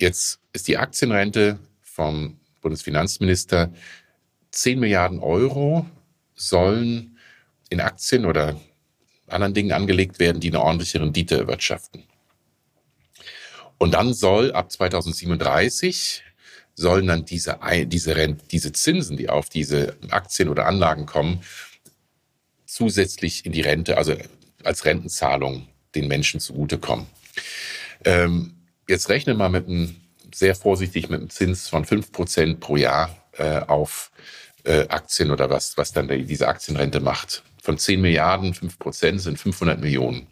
[0.00, 3.70] Jetzt ist die Aktienrente vom Bundesfinanzminister
[4.50, 5.84] 10 Milliarden Euro
[6.34, 7.18] sollen
[7.68, 8.58] in Aktien oder
[9.28, 12.04] anderen Dingen angelegt werden, die eine ordentliche Rendite erwirtschaften.
[13.80, 16.22] Und dann soll ab 2037
[16.74, 21.42] sollen dann diese, diese, Rent, diese Zinsen, die auf diese Aktien oder Anlagen kommen,
[22.66, 24.14] zusätzlich in die Rente, also
[24.64, 27.06] als Rentenzahlung den Menschen zugutekommen.
[28.04, 28.54] Ähm,
[28.86, 29.96] jetzt rechne mal mit einem,
[30.34, 34.10] sehr vorsichtig mit einem Zins von fünf Prozent pro Jahr äh, auf
[34.64, 37.44] äh, Aktien oder was, was dann diese Aktienrente macht.
[37.62, 40.26] Von 10 Milliarden, 5 Prozent sind 500 Millionen.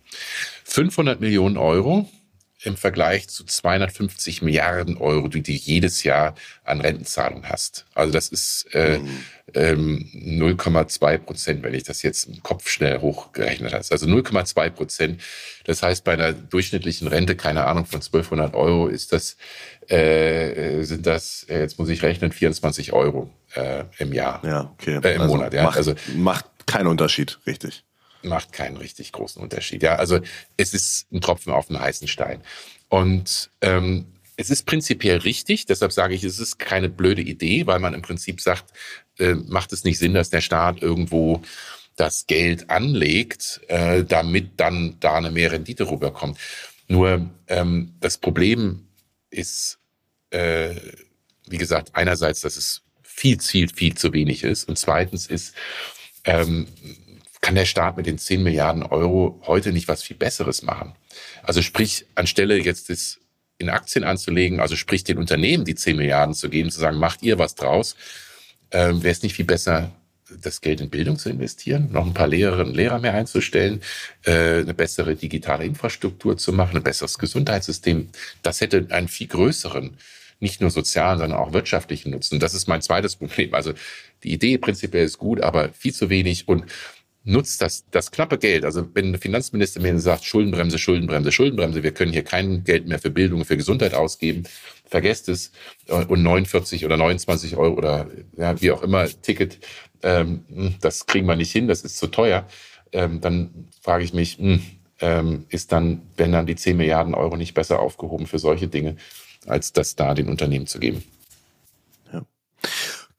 [0.64, 2.08] 500 Millionen Euro
[2.62, 6.34] im Vergleich zu 250 Milliarden Euro, die du jedes Jahr
[6.64, 7.86] an Rentenzahlung hast.
[7.94, 9.24] Also das ist äh, mhm.
[9.54, 13.84] ähm, 0,2 Prozent, wenn ich das jetzt im Kopf schnell hochgerechnet habe.
[13.88, 15.20] Also 0,2 Prozent.
[15.64, 19.36] Das heißt, bei einer durchschnittlichen Rente, keine Ahnung, von 1200 Euro ist das,
[19.88, 24.42] äh, sind das, äh, jetzt muss ich rechnen, 24 Euro äh, im Jahr.
[24.44, 25.00] Ja, okay.
[25.02, 25.62] Äh, Im also Monat, ja.
[25.62, 27.84] Macht, also macht keinen Unterschied, richtig
[28.22, 29.82] macht keinen richtig großen Unterschied.
[29.82, 30.20] Ja, also
[30.56, 32.42] es ist ein Tropfen auf einen heißen Stein.
[32.88, 34.06] Und ähm,
[34.36, 38.02] es ist prinzipiell richtig, deshalb sage ich, es ist keine blöde Idee, weil man im
[38.02, 38.72] Prinzip sagt,
[39.18, 41.42] äh, macht es nicht Sinn, dass der Staat irgendwo
[41.96, 46.38] das Geld anlegt, äh, damit dann da eine mehr Rendite rüberkommt.
[46.86, 48.86] Nur ähm, das Problem
[49.30, 49.78] ist,
[50.30, 50.74] äh,
[51.48, 55.54] wie gesagt, einerseits, dass es viel, viel, viel zu wenig ist und zweitens ist,
[56.24, 56.68] ähm,
[57.48, 60.92] kann der Staat mit den 10 Milliarden Euro heute nicht was viel Besseres machen?
[61.42, 63.20] Also sprich, anstelle jetzt das
[63.56, 67.22] in Aktien anzulegen, also sprich den Unternehmen die 10 Milliarden zu geben, zu sagen, macht
[67.22, 67.96] ihr was draus,
[68.68, 69.90] äh, wäre es nicht viel besser,
[70.42, 73.80] das Geld in Bildung zu investieren, noch ein paar Lehrerinnen und Lehrer mehr einzustellen,
[74.26, 78.10] äh, eine bessere digitale Infrastruktur zu machen, ein besseres Gesundheitssystem.
[78.42, 79.96] Das hätte einen viel größeren,
[80.38, 82.40] nicht nur sozialen, sondern auch wirtschaftlichen Nutzen.
[82.40, 83.54] Das ist mein zweites Problem.
[83.54, 83.72] Also
[84.22, 86.66] die Idee prinzipiell ist gut, aber viel zu wenig und
[87.28, 88.64] nutzt das, das knappe Geld.
[88.64, 92.98] Also wenn der Finanzminister mir sagt, Schuldenbremse, Schuldenbremse, Schuldenbremse, wir können hier kein Geld mehr
[92.98, 94.44] für Bildung, für Gesundheit ausgeben,
[94.86, 95.52] vergesst es.
[95.86, 99.58] Und 49 oder 29 Euro oder ja, wie auch immer Ticket,
[100.02, 102.46] ähm, hm, das kriegen wir nicht hin, das ist zu teuer.
[102.92, 104.62] Ähm, dann frage ich mich, mh, hm,
[105.00, 108.96] ähm, ist dann, wenn dann die 10 Milliarden Euro nicht besser aufgehoben für solche Dinge,
[109.46, 111.04] als das da den Unternehmen zu geben?
[112.10, 112.22] Ja.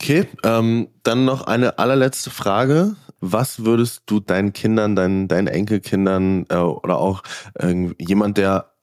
[0.02, 2.96] Okay, ähm, dann noch eine allerletzte Frage.
[3.22, 7.24] Was würdest du deinen Kindern, deinen, deinen Enkelkindern äh, oder auch
[7.56, 8.74] äh, jemand, der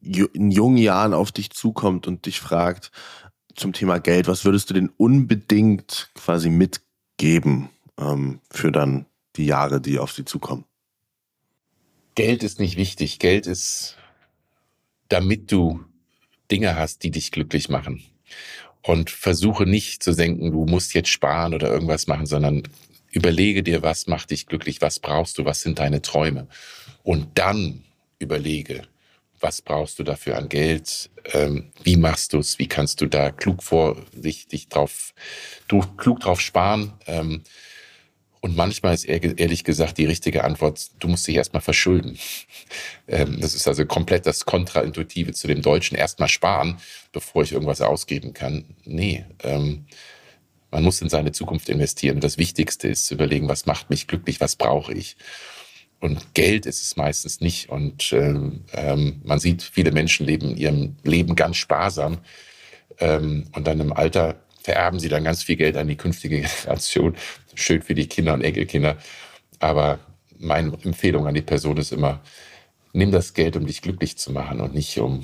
[0.00, 2.92] in jungen Jahren auf dich zukommt und dich fragt
[3.54, 9.06] zum Thema Geld, was würdest du denn unbedingt quasi mitgeben ähm, für dann
[9.36, 10.64] die Jahre, die auf sie zukommen?
[12.14, 13.18] Geld ist nicht wichtig.
[13.18, 13.96] Geld ist,
[15.08, 15.84] damit du
[16.50, 18.02] Dinge hast, die dich glücklich machen
[18.82, 22.62] und versuche nicht zu denken, du musst jetzt sparen oder irgendwas machen, sondern
[23.16, 26.46] überlege dir, was macht dich glücklich, was brauchst du, was sind deine Träume.
[27.02, 27.82] Und dann
[28.18, 28.82] überlege,
[29.40, 33.30] was brauchst du dafür an Geld, ähm, wie machst du es, wie kannst du da
[33.30, 35.14] klug vorsichtig drauf,
[35.66, 36.92] du, klug drauf sparen.
[37.06, 37.42] Ähm,
[38.40, 42.18] und manchmal ist ehrlich gesagt die richtige Antwort, du musst dich erstmal verschulden.
[43.08, 45.96] Ähm, das ist also komplett das Kontraintuitive zu dem Deutschen.
[45.96, 46.78] Erstmal sparen,
[47.12, 48.64] bevor ich irgendwas ausgeben kann.
[48.84, 49.24] Nee,
[50.76, 52.20] man muss in seine Zukunft investieren.
[52.20, 55.16] Das Wichtigste ist zu überlegen, was macht mich glücklich, was brauche ich.
[56.00, 57.70] Und Geld ist es meistens nicht.
[57.70, 62.18] Und ähm, ähm, man sieht, viele Menschen leben in ihrem Leben ganz sparsam.
[62.98, 67.16] Ähm, und dann im Alter vererben sie dann ganz viel Geld an die künftige Generation.
[67.54, 68.98] Schön für die Kinder und Enkelkinder.
[69.60, 69.98] Aber
[70.38, 72.20] meine Empfehlung an die Person ist immer,
[72.92, 75.22] nimm das Geld, um dich glücklich zu machen und nicht um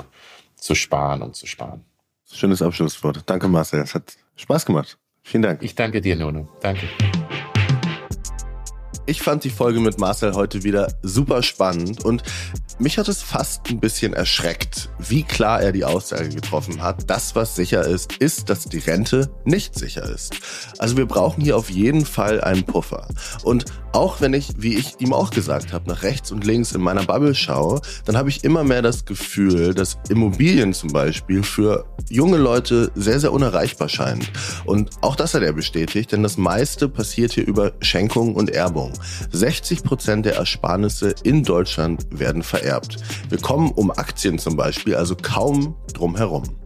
[0.57, 1.85] zu sparen, um zu sparen.
[2.33, 3.25] Schönes Abschlusswort.
[3.27, 3.81] Danke, Marcel.
[3.83, 4.97] Es hat Spaß gemacht.
[5.23, 5.63] Vielen Dank.
[5.63, 6.49] Ich danke dir, Nono.
[6.61, 6.87] Danke.
[9.05, 12.23] Ich fand die Folge mit Marcel heute wieder super spannend und
[12.79, 17.11] mich hat es fast ein bisschen erschreckt, wie klar er die Aussage getroffen hat.
[17.11, 20.37] Das, was sicher ist, ist, dass die Rente nicht sicher ist.
[20.79, 23.09] Also wir brauchen hier auf jeden Fall einen Puffer.
[23.43, 26.81] Und auch wenn ich, wie ich ihm auch gesagt habe, nach rechts und links in
[26.81, 31.85] meiner Bubble schaue, dann habe ich immer mehr das Gefühl, dass Immobilien zum Beispiel für
[32.09, 34.27] junge Leute sehr, sehr unerreichbar scheinen.
[34.65, 38.93] Und auch das hat er bestätigt, denn das meiste passiert hier über Schenkung und Erbung.
[39.31, 42.97] 60 Prozent der Ersparnisse in Deutschland werden vererbt.
[43.29, 46.62] Wir kommen um Aktien zum Beispiel also kaum drum herum.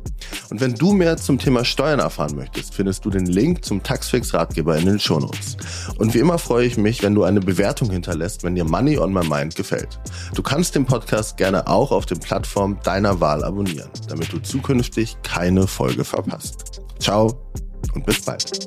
[0.50, 4.76] Und wenn du mehr zum Thema Steuern erfahren möchtest, findest du den Link zum Taxfix-Ratgeber
[4.76, 5.56] in den Shownotes.
[5.98, 9.12] Und wie immer freue ich mich, wenn du eine Bewertung hinterlässt, wenn dir Money on
[9.12, 9.98] My Mind gefällt.
[10.34, 15.16] Du kannst den Podcast gerne auch auf den Plattformen deiner Wahl abonnieren, damit du zukünftig
[15.22, 16.82] keine Folge verpasst.
[16.98, 17.42] Ciao
[17.94, 18.66] und bis bald.